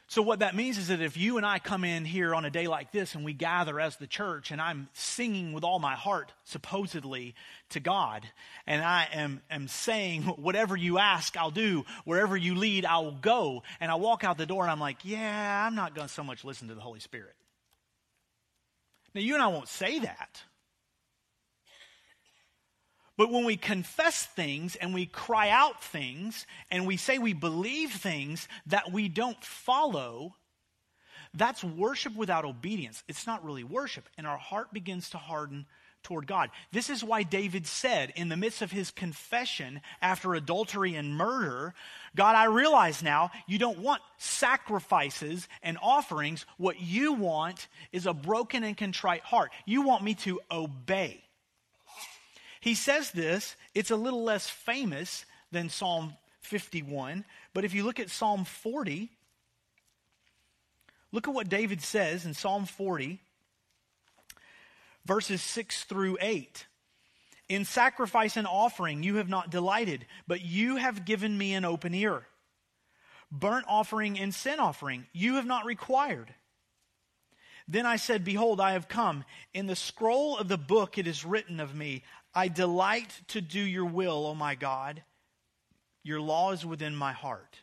So, 0.09 0.23
what 0.23 0.41
that 0.41 0.57
means 0.57 0.77
is 0.77 0.89
that 0.89 1.01
if 1.01 1.17
you 1.17 1.37
and 1.37 1.47
I 1.47 1.61
come 1.61 1.85
in 1.85 2.05
here 2.05 2.35
on 2.35 2.45
a 2.45 2.51
day 2.51 2.67
like 2.67 2.91
this 2.91 3.15
and 3.15 3.25
we 3.25 3.33
gather 3.33 3.79
as 3.79 3.97
the 3.99 4.09
church, 4.09 4.51
and 4.51 4.61
I'm 4.61 4.89
singing 4.93 5.53
with 5.53 5.63
all 5.63 5.79
my 5.79 5.95
heart, 5.95 6.33
supposedly, 6.43 7.37
to 7.69 7.79
God, 7.79 8.29
and 8.67 8.83
I 8.83 9.07
am, 9.13 9.41
am 9.53 9.69
saying, 9.69 10.23
whatever 10.25 10.77
you 10.77 10.99
ask, 10.99 11.37
I'll 11.37 11.53
do, 11.53 11.85
wherever 12.05 12.37
you 12.37 12.57
lead, 12.57 12.87
I'll 12.87 13.13
go, 13.13 13.63
and 13.79 13.89
I 13.89 13.95
walk 13.95 14.25
out 14.25 14.37
the 14.37 14.47
door 14.47 14.65
and 14.65 14.73
I'm 14.73 14.81
like, 14.81 15.05
yeah, 15.05 15.65
I'm 15.65 15.77
not 15.77 15.95
going 15.95 16.09
to 16.09 16.13
so 16.13 16.25
much 16.25 16.45
listen 16.45 16.67
to 16.67 16.75
the 16.75 16.81
Holy 16.81 16.99
Spirit. 16.99 17.37
Now, 19.15 19.21
you 19.21 19.35
and 19.35 19.43
I 19.43 19.49
won't 19.49 19.69
say 19.69 19.99
that. 20.01 20.43
But 23.17 23.31
when 23.31 23.45
we 23.45 23.57
confess 23.57 24.25
things 24.25 24.75
and 24.75 24.95
we 24.95 25.07
cry 25.07 25.51
out 25.51 25.83
things 25.83 26.47
and 26.71 26.87
we 26.87 26.97
say 26.97 27.19
we 27.19 27.35
believe 27.35 27.93
things 27.93 28.49
that 28.67 28.91
we 28.91 29.09
don't 29.09 29.43
follow, 29.45 30.35
that's 31.35 31.63
worship 31.63 32.17
without 32.17 32.45
obedience. 32.45 33.05
It's 33.09 33.27
not 33.27 33.45
really 33.45 33.65
worship. 33.65 34.09
And 34.17 34.27
our 34.27 34.39
heart 34.39 34.73
begins 34.73 35.11
to 35.11 35.19
harden 35.19 35.67
toward 36.03 36.27
God. 36.27 36.51
This 36.73 36.91
is 36.91 37.05
why 37.05 37.23
David 37.23 37.67
said 37.67 38.13
in 38.17 38.29
the 38.29 38.37
midst 38.37 38.63
of 38.63 38.73
his 38.73 38.91
confession 38.91 39.81
after 40.01 40.35
adultery 40.35 40.95
and 40.95 41.17
murder, 41.17 41.75
God, 42.15 42.37
I 42.37 42.45
realize 42.45 43.03
now 43.03 43.31
you 43.47 43.59
don't 43.59 43.79
want 43.79 44.03
sacrifices 44.19 45.49
and 45.63 45.79
offerings. 45.83 46.47
What 46.57 46.81
you 46.81 47.13
want 47.13 47.69
is 47.93 48.07
a 48.07 48.15
broken 48.15 48.65
and 48.65 48.77
contrite 48.77 49.23
heart. 49.23 49.51
You 49.67 49.83
want 49.83 50.05
me 50.05 50.15
to 50.17 50.41
obey. 50.51 51.23
He 52.61 52.75
says 52.75 53.11
this, 53.11 53.57
it's 53.75 53.91
a 53.91 53.97
little 53.97 54.23
less 54.23 54.49
famous 54.49 55.25
than 55.51 55.69
Psalm 55.69 56.15
51, 56.43 57.25
but 57.55 57.65
if 57.65 57.75
you 57.75 57.85
look 57.85 57.99
at 57.99 58.11
Psalm 58.11 58.45
40, 58.45 59.11
look 61.11 61.29
at 61.29 61.35
what 61.35 61.49
David 61.49 61.83
says 61.83 62.25
in 62.25 62.35
Psalm 62.35 62.67
40, 62.67 63.21
verses 65.05 65.43
6 65.43 65.85
through 65.85 66.19
8. 66.21 66.67
In 67.49 67.65
sacrifice 67.65 68.37
and 68.37 68.47
offering 68.47 69.03
you 69.03 69.17
have 69.17 69.29
not 69.29 69.51
delighted, 69.51 70.07
but 70.27 70.41
you 70.43 70.77
have 70.77 71.05
given 71.05 71.37
me 71.37 71.55
an 71.55 71.65
open 71.65 71.95
ear. 71.95 72.27
Burnt 73.31 73.67
offering 73.69 74.19
and 74.19 74.35
sin 74.35 74.61
offering 74.61 75.07
you 75.13 75.35
have 75.35 75.47
not 75.47 75.65
required. 75.65 76.35
Then 77.69 77.87
I 77.87 77.97
said, 77.97 78.25
Behold, 78.25 78.61
I 78.61 78.73
have 78.73 78.89
come. 78.89 79.25
In 79.55 79.67
the 79.67 79.77
scroll 79.77 80.37
of 80.37 80.49
the 80.49 80.59
book 80.59 80.99
it 80.99 81.07
is 81.07 81.25
written 81.25 81.61
of 81.61 81.75
me, 81.75 82.03
I 82.35 82.49
delight 82.49 83.21
to 83.29 83.41
do 83.41 83.61
your 83.61 83.85
will, 83.85 84.27
O 84.27 84.35
my 84.35 84.55
God. 84.55 85.03
Your 86.03 86.21
law 86.21 86.53
is 86.53 86.67
within 86.67 86.97
my 86.97 87.13
heart. 87.13 87.59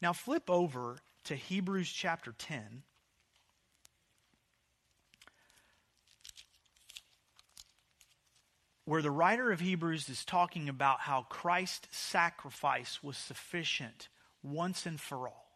Now 0.00 0.12
flip 0.12 0.48
over 0.48 0.98
to 1.24 1.34
Hebrews 1.34 1.90
chapter 1.90 2.32
10. 2.32 2.82
Where 8.90 9.02
the 9.02 9.10
writer 9.12 9.52
of 9.52 9.60
Hebrews 9.60 10.08
is 10.08 10.24
talking 10.24 10.68
about 10.68 10.98
how 10.98 11.22
Christ's 11.28 11.96
sacrifice 11.96 13.00
was 13.04 13.16
sufficient 13.16 14.08
once 14.42 14.84
and 14.84 15.00
for 15.00 15.28
all. 15.28 15.46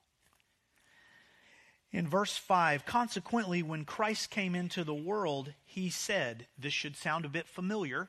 In 1.91 2.07
verse 2.07 2.37
5, 2.37 2.87
consequently, 2.87 3.61
when 3.61 3.85
Christ 3.85 4.31
came 4.31 4.55
into 4.55 4.85
the 4.85 4.95
world, 4.95 5.53
he 5.65 5.91
said, 5.91 6.47
This 6.57 6.73
should 6.73 6.97
sound 6.97 7.25
a 7.25 7.29
bit 7.29 7.49
familiar. 7.49 8.09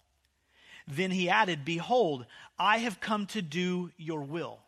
then 0.91 1.11
he 1.11 1.29
added, 1.29 1.65
Behold, 1.65 2.25
I 2.59 2.79
have 2.79 2.99
come 2.99 3.25
to 3.27 3.41
do 3.41 3.91
your 3.97 4.21
will. 4.21 4.59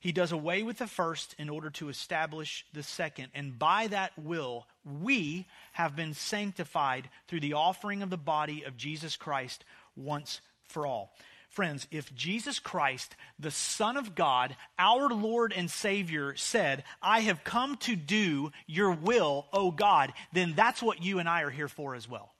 He 0.00 0.10
does 0.10 0.32
away 0.32 0.64
with 0.64 0.78
the 0.78 0.88
first 0.88 1.36
in 1.38 1.48
order 1.48 1.70
to 1.70 1.88
establish 1.88 2.66
the 2.72 2.82
second. 2.82 3.28
And 3.34 3.56
by 3.56 3.86
that 3.86 4.10
will, 4.18 4.66
we 4.84 5.46
have 5.74 5.94
been 5.94 6.12
sanctified 6.12 7.08
through 7.28 7.38
the 7.38 7.52
offering 7.52 8.02
of 8.02 8.10
the 8.10 8.16
body 8.16 8.64
of 8.64 8.76
Jesus 8.76 9.14
Christ 9.14 9.64
once 9.94 10.40
for 10.66 10.88
all. 10.88 11.14
Friends, 11.48 11.86
if 11.92 12.12
Jesus 12.16 12.58
Christ, 12.58 13.14
the 13.38 13.52
Son 13.52 13.96
of 13.96 14.16
God, 14.16 14.56
our 14.76 15.08
Lord 15.08 15.52
and 15.52 15.70
Savior, 15.70 16.34
said, 16.34 16.82
I 17.00 17.20
have 17.20 17.44
come 17.44 17.76
to 17.76 17.94
do 17.94 18.50
your 18.66 18.90
will, 18.90 19.46
O 19.52 19.70
God, 19.70 20.12
then 20.32 20.54
that's 20.56 20.82
what 20.82 21.04
you 21.04 21.20
and 21.20 21.28
I 21.28 21.42
are 21.42 21.50
here 21.50 21.68
for 21.68 21.94
as 21.94 22.08
well. 22.08 22.31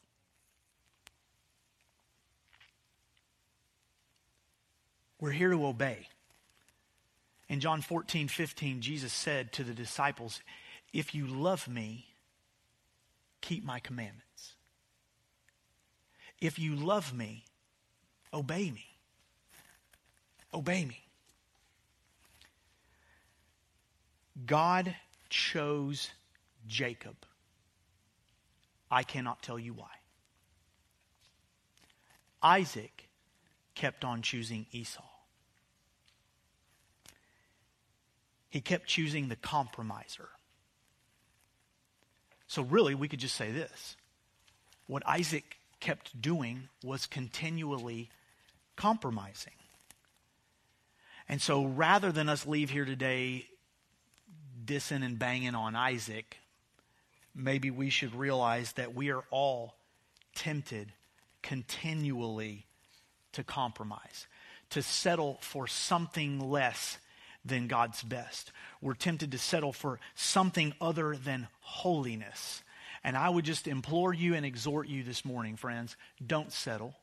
We're 5.23 5.31
here 5.31 5.51
to 5.51 5.67
obey. 5.67 6.09
In 7.49 7.61
John 7.61 7.81
14, 7.81 8.27
15, 8.27 8.81
Jesus 8.81 9.13
said 9.13 9.53
to 9.53 9.63
the 9.63 9.73
disciples, 9.73 10.41
If 10.93 11.15
you 11.15 11.29
love 11.29 11.69
me, 11.69 12.07
keep 13.41 13.65
my 13.65 13.79
commandments. 13.79 14.55
If 16.41 16.59
you 16.59 16.75
love 16.75 17.15
me, 17.15 17.45
obey 18.35 18.73
me. 18.73 18.85
Obey 20.53 20.85
me. 20.85 21.05
God 24.45 24.97
chose 25.31 26.11
Jacob. 26.67 27.15
I 28.91 29.05
cannot 29.05 29.41
tell 29.41 29.61
you 29.61 29.73
why. 29.73 29.87
Isaac 32.43 33.07
kept 33.77 34.05
on 34.05 34.23
choosing 34.23 34.67
Esau. 34.73 35.12
He 38.53 38.61
kept 38.61 38.87
choosing 38.87 39.29
the 39.29 39.37
compromiser. 39.37 40.29
So, 42.47 42.61
really, 42.61 42.95
we 42.95 43.09
could 43.09 43.19
just 43.19 43.35
say 43.35 43.51
this 43.51 43.97
what 44.87 45.03
Isaac 45.07 45.57
kept 45.81 46.21
doing 46.21 46.69
was 46.85 47.07
continually 47.07 48.11
compromising. 48.77 49.55
And 51.31 51.41
so, 51.41 51.65
rather 51.65 52.13
than 52.13 52.29
us 52.29 52.47
leave 52.47 52.69
here 52.69 52.85
today 52.85 53.47
dissing 54.67 55.03
and 55.03 55.19
banging 55.19 55.55
on 55.55 55.75
Isaac, 55.75 56.37
maybe 57.35 57.71
we 57.71 57.89
should 57.89 58.15
realize 58.15 58.73
that 58.73 58.95
we 58.95 59.11
are 59.11 59.25
all 59.31 59.77
tempted 60.35 60.93
continually 61.41 62.67
to 63.33 63.43
compromise, 63.43 64.27
to 64.69 64.83
settle 64.83 65.39
for 65.41 65.67
something 65.67 66.39
less 66.51 66.99
than 67.45 67.67
God's 67.67 68.03
best. 68.03 68.53
We're 68.81 68.95
tempted 68.95 69.33
to 69.33 69.39
settle 69.39 69.73
for 69.73 69.99
something 70.15 70.75
other 70.81 71.17
than 71.17 71.49
holiness. 71.61 72.63
And 73.05 73.17
I 73.17 73.29
would 73.29 73.45
just 73.45 73.67
implore 73.67 74.15
you 74.15 74.35
and 74.35 74.47
exhort 74.47 74.89
you 74.89 75.03
this 75.03 75.25
morning, 75.25 75.57
friends 75.57 75.97
don't 76.25 76.53
settle. 76.53 76.95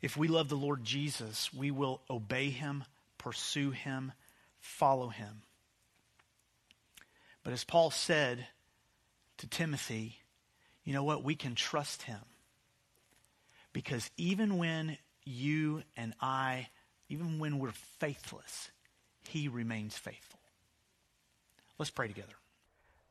If 0.00 0.16
we 0.16 0.28
love 0.28 0.48
the 0.48 0.56
Lord 0.56 0.84
Jesus, 0.84 1.52
we 1.52 1.70
will 1.70 2.00
obey 2.08 2.50
him, 2.50 2.84
pursue 3.18 3.70
him, 3.72 4.12
follow 4.60 5.08
him. 5.08 5.42
But 7.42 7.52
as 7.52 7.64
Paul 7.64 7.90
said 7.90 8.46
to 9.38 9.46
Timothy, 9.46 10.20
you 10.84 10.92
know 10.92 11.04
what? 11.04 11.24
We 11.24 11.34
can 11.34 11.54
trust 11.54 12.02
him. 12.02 12.20
Because 13.72 14.10
even 14.16 14.58
when 14.58 14.96
you 15.26 15.82
and 15.96 16.14
I, 16.20 16.68
even 17.08 17.38
when 17.38 17.58
we're 17.58 17.72
faithless, 17.72 18.70
He 19.28 19.48
remains 19.48 19.98
faithful. 19.98 20.40
Let's 21.78 21.90
pray 21.90 22.08
together. 22.08 22.32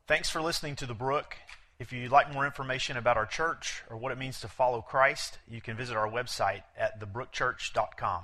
Thanks 0.07 0.29
for 0.29 0.41
listening 0.41 0.75
to 0.77 0.85
The 0.85 0.93
Brook. 0.93 1.35
If 1.77 1.91
you'd 1.91 2.11
like 2.11 2.33
more 2.33 2.45
information 2.45 2.95
about 2.95 3.17
our 3.17 3.25
church 3.25 3.83
or 3.89 3.97
what 3.97 4.11
it 4.11 4.17
means 4.17 4.39
to 4.41 4.47
follow 4.47 4.81
Christ, 4.81 5.39
you 5.47 5.59
can 5.61 5.75
visit 5.75 5.97
our 5.97 6.09
website 6.09 6.63
at 6.77 6.99
thebrookchurch.com. 6.99 8.23